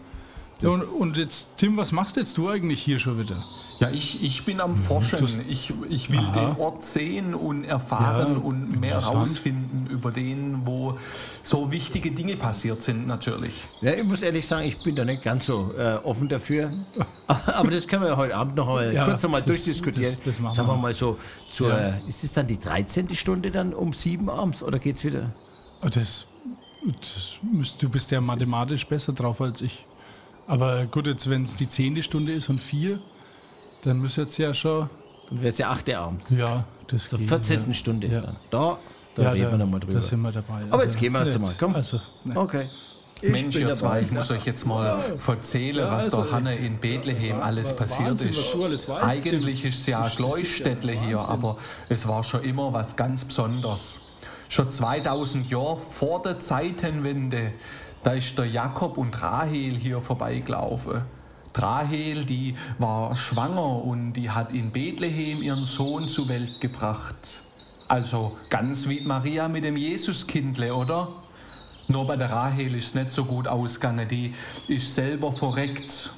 Ja, 0.61 0.69
und, 0.69 0.83
und 0.83 1.17
jetzt, 1.17 1.49
Tim, 1.57 1.77
was 1.77 1.91
machst 1.91 2.17
jetzt 2.17 2.37
du 2.37 2.49
eigentlich 2.49 2.83
hier 2.83 2.99
schon 2.99 3.19
wieder? 3.19 3.45
Ja, 3.81 3.91
ich, 3.91 4.21
ich 4.25 4.45
bin 4.45 4.61
am 4.61 4.75
Forschen. 4.75 5.45
Ich, 5.49 5.73
ich 5.89 6.11
will 6.11 6.27
den 6.35 6.57
Ort 6.57 6.83
sehen 6.83 7.33
und 7.33 7.63
erfahren 7.63 8.33
Ja, 8.35 8.39
und 8.43 8.81
mehr 8.81 8.95
interessant. 8.97 9.17
rausfinden 9.21 9.87
über 9.89 10.11
den, 10.11 10.67
wo 10.67 10.99
so 11.45 11.71
wichtige 11.71 12.11
Dinge 12.11 12.37
passiert 12.37 12.83
sind, 12.83 13.07
natürlich. 13.07 13.53
Ja, 13.81 13.95
ich 13.95 14.03
muss 14.03 14.23
ehrlich 14.23 14.49
sagen, 14.49 14.67
ich 14.67 14.83
bin 14.83 14.97
da 14.97 15.05
nicht 15.05 15.23
ganz 15.23 15.47
so 15.47 15.71
äh, 15.79 15.95
offen 16.05 16.29
dafür. 16.29 16.69
Aber 17.29 17.71
das 17.71 17.87
können 17.87 18.03
wir 18.03 18.17
heute 18.17 18.35
Abend 18.35 18.57
noch 18.57 18.67
mal 18.67 18.93
Ja, 18.93 19.05
kurz 19.05 19.23
noch 19.23 19.31
mal 19.31 19.39
das- 19.39 19.47
durchdiskutieren. 19.47 20.11
das- 20.13 20.23
das 20.25 20.41
machen 20.41 20.55
Sagen 20.57 20.69
wir 20.69 20.75
wir. 20.75 20.79
mal 20.83 20.95
so, 20.95 21.17
zur, 21.53 21.71
Ja. 21.71 21.99
ist 22.09 22.25
es 22.25 22.33
dann 22.33 22.49
die 22.49 22.59
13. 22.59 23.15
Stunde 23.15 23.53
dann 23.53 23.73
um 23.75 23.93
sieben 23.93 24.29
abends 24.29 24.61
oder 24.63 24.81
geht's 24.81 25.05
wieder? 25.05 25.31
Oh, 25.85 25.89
Das, 25.89 26.25
das 26.85 27.37
müsst, 27.43 27.81
du 27.81 27.89
bist 27.89 28.11
ja 28.11 28.21
mathematisch 28.21 28.85
besser 28.89 29.13
drauf 29.13 29.41
als 29.41 29.63
ich. 29.63 29.85
Aber 30.49 30.87
gut, 30.87 31.07
jetzt 31.07 31.31
wenn 31.31 31.45
es 31.45 31.55
die 31.55 31.69
zehnte 31.69 32.03
Stunde 32.03 32.33
ist 32.33 32.49
und 32.49 32.61
vier, 32.61 32.99
dann 33.89 34.01
müsste 34.01 34.23
jetzt 34.23 34.39
ja 34.39 34.55
schon. 34.55 34.89
Dann 35.31 35.39
wäre 35.41 35.49
es 35.53 35.59
ja 35.59 35.71
8. 35.71 35.95
abends. 35.95 36.31
Ja, 36.31 36.65
das 36.89 37.09
Zur 37.09 37.19
geht, 37.19 37.29
14. 37.29 37.65
Ja. 37.69 37.75
Stunde. 37.75 38.07
Ja. 38.07 38.23
Da, 38.51 38.79
da 39.15 39.23
Ja, 39.23 39.31
reden 39.31 39.45
da, 39.45 39.51
wir 39.53 39.59
nochmal 39.59 39.81
Da 39.81 39.87
drüber. 39.87 40.03
sind 40.03 40.21
wir 40.21 40.33
dabei. 40.33 40.63
Aber 40.71 40.85
jetzt 40.85 40.99
gehen 40.99 41.13
wir 41.13 41.21
erst 41.21 41.35
einmal, 41.35 41.55
komm. 41.59 41.75
Also, 41.75 42.01
ne. 42.25 42.37
Okay. 42.39 42.69
Ich 43.21 43.31
Mensch, 43.31 43.57
ihr 43.57 43.75
zwei, 43.75 44.03
ich 44.03 44.13
muss 44.13 44.31
euch 44.31 44.45
jetzt 44.45 44.65
mal 44.65 45.03
erzählen, 45.27 45.91
was 45.91 46.05
also, 46.05 46.23
der 46.23 46.33
Hanne 46.33 46.55
in 46.55 46.79
Bethlehem 46.79 47.41
alles 47.41 47.75
passiert 47.75 48.11
Wahnsinn, 48.11 48.29
ist. 48.29 48.55
alles 48.55 48.89
Eigentlich 48.89 49.65
ist 49.65 49.81
es 49.81 49.87
ja 49.87 50.09
Gläustädtle 50.09 50.93
hier, 50.93 51.19
aber 51.19 51.57
es 51.89 52.07
war 52.07 52.23
schon 52.23 52.45
immer 52.45 52.73
was 52.73 52.95
ganz 52.95 53.25
Besonderes. 53.25 53.99
Schon 54.49 54.71
2000 54.71 55.51
Jahre 55.51 55.77
vor 55.77 56.23
der 56.23 56.39
Zeitenwende, 56.39 57.53
da 58.05 58.13
ist 58.13 58.39
der 58.39 58.47
Jakob 58.47 58.97
und 58.97 59.21
Rahel 59.21 59.75
hier 59.77 60.01
vorbeigelaufen. 60.01 61.03
Rahel, 61.61 62.25
die 62.25 62.57
war 62.79 63.17
schwanger 63.17 63.85
und 63.85 64.13
die 64.15 64.31
hat 64.31 64.53
in 64.53 64.73
Bethlehem 64.73 65.43
ihren 65.43 65.65
Sohn 65.65 66.09
zur 66.09 66.29
Welt 66.29 66.61
gebracht. 66.61 67.17
Also 67.89 68.33
ganz 68.51 68.89
wie 68.89 69.01
Maria 69.01 69.49
mit 69.49 69.65
dem 69.65 69.77
Jesuskindle, 69.77 70.75
oder? 70.75 71.09
Nur 71.89 72.07
bei 72.07 72.17
der 72.17 72.31
Rahel 72.31 72.75
ist 72.75 72.95
nicht 72.95 73.13
so 73.13 73.25
gut 73.25 73.49
ausgegangen, 73.49 74.07
die 74.11 74.35
ist 74.69 74.95
selber 74.95 75.33
verreckt. 75.33 76.13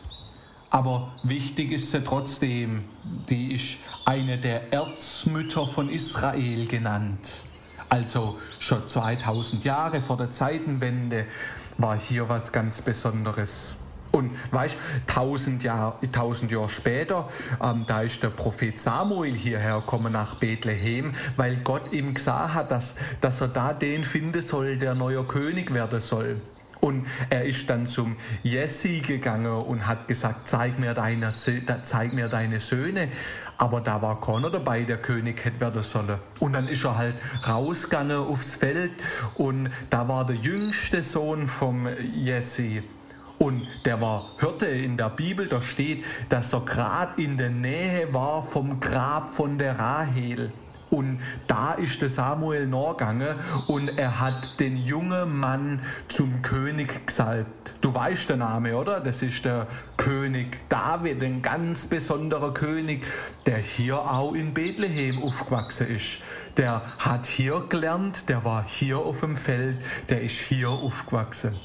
Aber 0.70 1.12
wichtig 1.24 1.72
ist 1.72 1.90
sie 1.90 2.00
trotzdem, 2.02 2.84
die 3.28 3.54
ist 3.54 3.76
eine 4.04 4.38
der 4.38 4.72
Erzmütter 4.72 5.66
von 5.66 5.88
Israel 5.88 6.66
genannt. 6.66 7.42
Also 7.88 8.36
schon 8.58 8.80
2000 8.80 9.64
Jahre 9.64 10.00
vor 10.00 10.16
der 10.16 10.30
Zeitenwende 10.32 11.26
war 11.78 11.98
hier 11.98 12.28
was 12.28 12.52
ganz 12.52 12.82
Besonderes. 12.82 13.76
Und 14.12 14.30
weißt, 14.50 14.76
1000 15.06 15.62
Jahre, 15.62 15.94
1000 16.02 16.50
Jahre 16.50 16.68
später, 16.68 17.28
ähm, 17.62 17.84
da 17.86 18.02
ist 18.02 18.22
der 18.22 18.30
Prophet 18.30 18.78
Samuel 18.78 19.34
hierher 19.34 19.80
gekommen 19.80 20.12
nach 20.12 20.38
Bethlehem, 20.40 21.12
weil 21.36 21.56
Gott 21.62 21.92
ihm 21.92 22.12
gesagt 22.12 22.54
hat, 22.54 22.70
dass, 22.70 22.96
dass 23.20 23.40
er 23.40 23.48
da 23.48 23.72
den 23.72 24.04
finden 24.04 24.42
soll, 24.42 24.76
der 24.76 24.94
neuer 24.94 25.26
König 25.26 25.72
werden 25.72 26.00
soll. 26.00 26.40
Und 26.80 27.06
er 27.28 27.44
ist 27.44 27.68
dann 27.68 27.86
zum 27.86 28.16
Jesse 28.42 29.00
gegangen 29.00 29.52
und 29.52 29.86
hat 29.86 30.08
gesagt, 30.08 30.48
zeig 30.48 30.78
mir 30.78 30.94
deine, 30.94 31.30
zeig 31.30 32.12
mir 32.14 32.28
deine 32.28 32.58
Söhne. 32.58 33.06
Aber 33.58 33.80
da 33.80 34.00
war 34.00 34.18
keiner 34.22 34.50
dabei, 34.50 34.82
der 34.82 34.96
König 34.96 35.44
hätte 35.44 35.60
werden 35.60 35.82
sollen. 35.82 36.18
Und 36.38 36.54
dann 36.54 36.66
ist 36.68 36.84
er 36.84 36.96
halt 36.96 37.16
rausgegangen 37.46 38.16
aufs 38.16 38.54
Feld 38.54 38.92
und 39.34 39.70
da 39.90 40.08
war 40.08 40.26
der 40.26 40.36
jüngste 40.36 41.02
Sohn 41.02 41.46
vom 41.46 41.86
Jesse. 42.14 42.82
Und 43.42 43.66
der 43.86 44.02
war 44.02 44.26
Hirte 44.38 44.66
in 44.66 44.98
der 44.98 45.08
Bibel, 45.08 45.46
da 45.46 45.62
steht, 45.62 46.04
dass 46.28 46.52
er 46.52 46.60
gerade 46.60 47.22
in 47.22 47.38
der 47.38 47.48
Nähe 47.48 48.12
war 48.12 48.42
vom 48.42 48.80
Grab 48.80 49.32
von 49.32 49.56
der 49.56 49.78
Rahel. 49.78 50.52
Und 50.90 51.20
da 51.46 51.72
ist 51.72 52.02
der 52.02 52.10
Samuel 52.10 52.66
nachgegangen 52.66 53.36
und 53.66 53.96
er 53.96 54.20
hat 54.20 54.60
den 54.60 54.76
jungen 54.76 55.38
Mann 55.38 55.80
zum 56.06 56.42
König 56.42 57.06
gesalbt. 57.06 57.76
Du 57.80 57.94
weißt 57.94 58.28
den 58.28 58.40
Name, 58.40 58.76
oder? 58.76 59.00
Das 59.00 59.22
ist 59.22 59.42
der 59.46 59.68
König 59.96 60.58
David, 60.68 61.22
ein 61.22 61.40
ganz 61.40 61.86
besonderer 61.86 62.52
König, 62.52 63.04
der 63.46 63.56
hier 63.56 63.98
auch 64.00 64.34
in 64.34 64.52
Bethlehem 64.52 65.22
aufgewachsen 65.22 65.86
ist. 65.86 66.18
Der 66.58 66.82
hat 66.98 67.24
hier 67.24 67.58
gelernt, 67.70 68.28
der 68.28 68.44
war 68.44 68.62
hier 68.66 68.98
auf 68.98 69.20
dem 69.20 69.38
Feld, 69.38 69.78
der 70.10 70.20
ist 70.20 70.40
hier 70.40 70.68
aufgewachsen. 70.68 71.58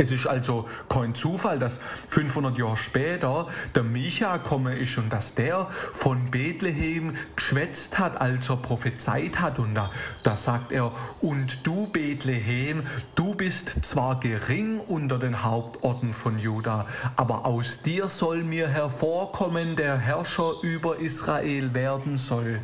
Es 0.00 0.12
ist 0.12 0.26
also 0.26 0.64
kein 0.88 1.14
Zufall, 1.14 1.58
dass 1.58 1.78
500 2.08 2.56
Jahre 2.56 2.78
später 2.78 3.46
der 3.74 3.82
Micha 3.82 4.38
gekommen 4.38 4.74
ist 4.74 4.96
und 4.96 5.12
dass 5.12 5.34
der 5.34 5.68
von 5.92 6.30
Bethlehem 6.30 7.14
geschwätzt 7.36 7.98
hat, 7.98 8.18
als 8.18 8.48
er 8.48 8.56
prophezeit 8.56 9.38
hat. 9.38 9.58
Und 9.58 9.74
da, 9.74 9.90
da 10.24 10.38
sagt 10.38 10.72
er, 10.72 10.90
und 11.20 11.66
du 11.66 11.92
Bethlehem, 11.92 12.84
du 13.14 13.34
bist 13.34 13.76
zwar 13.82 14.20
gering 14.20 14.80
unter 14.80 15.18
den 15.18 15.44
Hauptorten 15.44 16.14
von 16.14 16.38
Juda, 16.38 16.86
aber 17.16 17.44
aus 17.44 17.82
dir 17.82 18.08
soll 18.08 18.42
mir 18.42 18.68
hervorkommen, 18.68 19.76
der 19.76 19.98
Herrscher 19.98 20.62
über 20.62 20.98
Israel 20.98 21.74
werden 21.74 22.16
soll. 22.16 22.58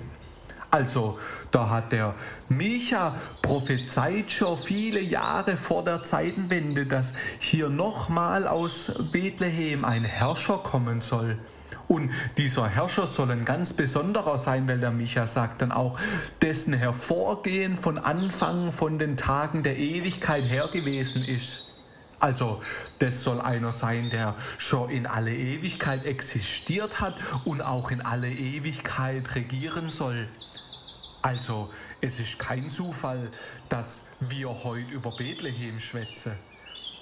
Also, 0.70 1.18
da 1.56 1.70
hat 1.70 1.90
der 1.90 2.14
Micha 2.50 3.16
prophezeit 3.40 4.30
schon 4.30 4.58
viele 4.58 5.00
Jahre 5.00 5.56
vor 5.56 5.82
der 5.82 6.04
Zeitenwende, 6.04 6.84
dass 6.84 7.14
hier 7.38 7.70
nochmal 7.70 8.46
aus 8.46 8.92
Bethlehem 9.10 9.86
ein 9.86 10.04
Herrscher 10.04 10.58
kommen 10.58 11.00
soll. 11.00 11.38
Und 11.88 12.10
dieser 12.36 12.68
Herrscher 12.68 13.06
soll 13.06 13.30
ein 13.30 13.46
ganz 13.46 13.72
besonderer 13.72 14.38
sein, 14.38 14.68
weil 14.68 14.80
der 14.80 14.90
Micha 14.90 15.26
sagt 15.26 15.62
dann 15.62 15.72
auch, 15.72 15.98
dessen 16.42 16.74
Hervorgehen 16.74 17.78
von 17.78 17.96
Anfang 17.96 18.70
von 18.70 18.98
den 18.98 19.16
Tagen 19.16 19.62
der 19.62 19.78
Ewigkeit 19.78 20.44
her 20.44 20.68
gewesen 20.70 21.24
ist. 21.24 21.62
Also, 22.20 22.60
das 22.98 23.22
soll 23.22 23.40
einer 23.40 23.70
sein, 23.70 24.10
der 24.10 24.34
schon 24.58 24.90
in 24.90 25.06
alle 25.06 25.34
Ewigkeit 25.34 26.04
existiert 26.04 27.00
hat 27.00 27.14
und 27.46 27.62
auch 27.62 27.90
in 27.90 28.02
alle 28.02 28.28
Ewigkeit 28.28 29.34
regieren 29.34 29.88
soll. 29.88 30.26
Also, 31.26 31.68
es 32.00 32.20
ist 32.20 32.38
kein 32.38 32.64
Zufall, 32.64 33.32
dass 33.68 34.04
wir 34.20 34.62
heute 34.62 34.88
über 34.92 35.10
Bethlehem 35.16 35.80
schwätzen. 35.80 36.38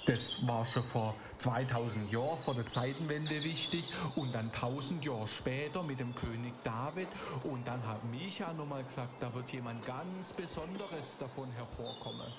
Das 0.07 0.47
war 0.47 0.65
schon 0.65 0.81
vor 0.81 1.13
2000 1.37 2.11
Jahren 2.11 2.37
vor 2.39 2.55
der 2.55 2.65
Zeitenwende 2.65 3.43
wichtig 3.43 3.93
und 4.15 4.33
dann 4.33 4.47
1000 4.47 5.05
Jahre 5.05 5.27
später 5.27 5.83
mit 5.83 5.99
dem 5.99 6.15
König 6.15 6.53
David 6.63 7.07
und 7.43 7.67
dann 7.67 7.85
hat 7.85 8.03
Micha 8.05 8.51
nochmal 8.53 8.83
gesagt, 8.83 9.13
da 9.21 9.31
wird 9.31 9.51
jemand 9.51 9.85
ganz 9.85 10.33
Besonderes 10.33 11.19
davon 11.19 11.51
hervorkommen. 11.51 12.33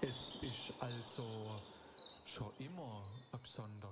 Es 0.00 0.42
ist 0.42 0.72
also 0.80 1.22
schon 2.26 2.50
immer 2.58 2.82
ein 2.82 3.40
besonderes. 3.40 3.91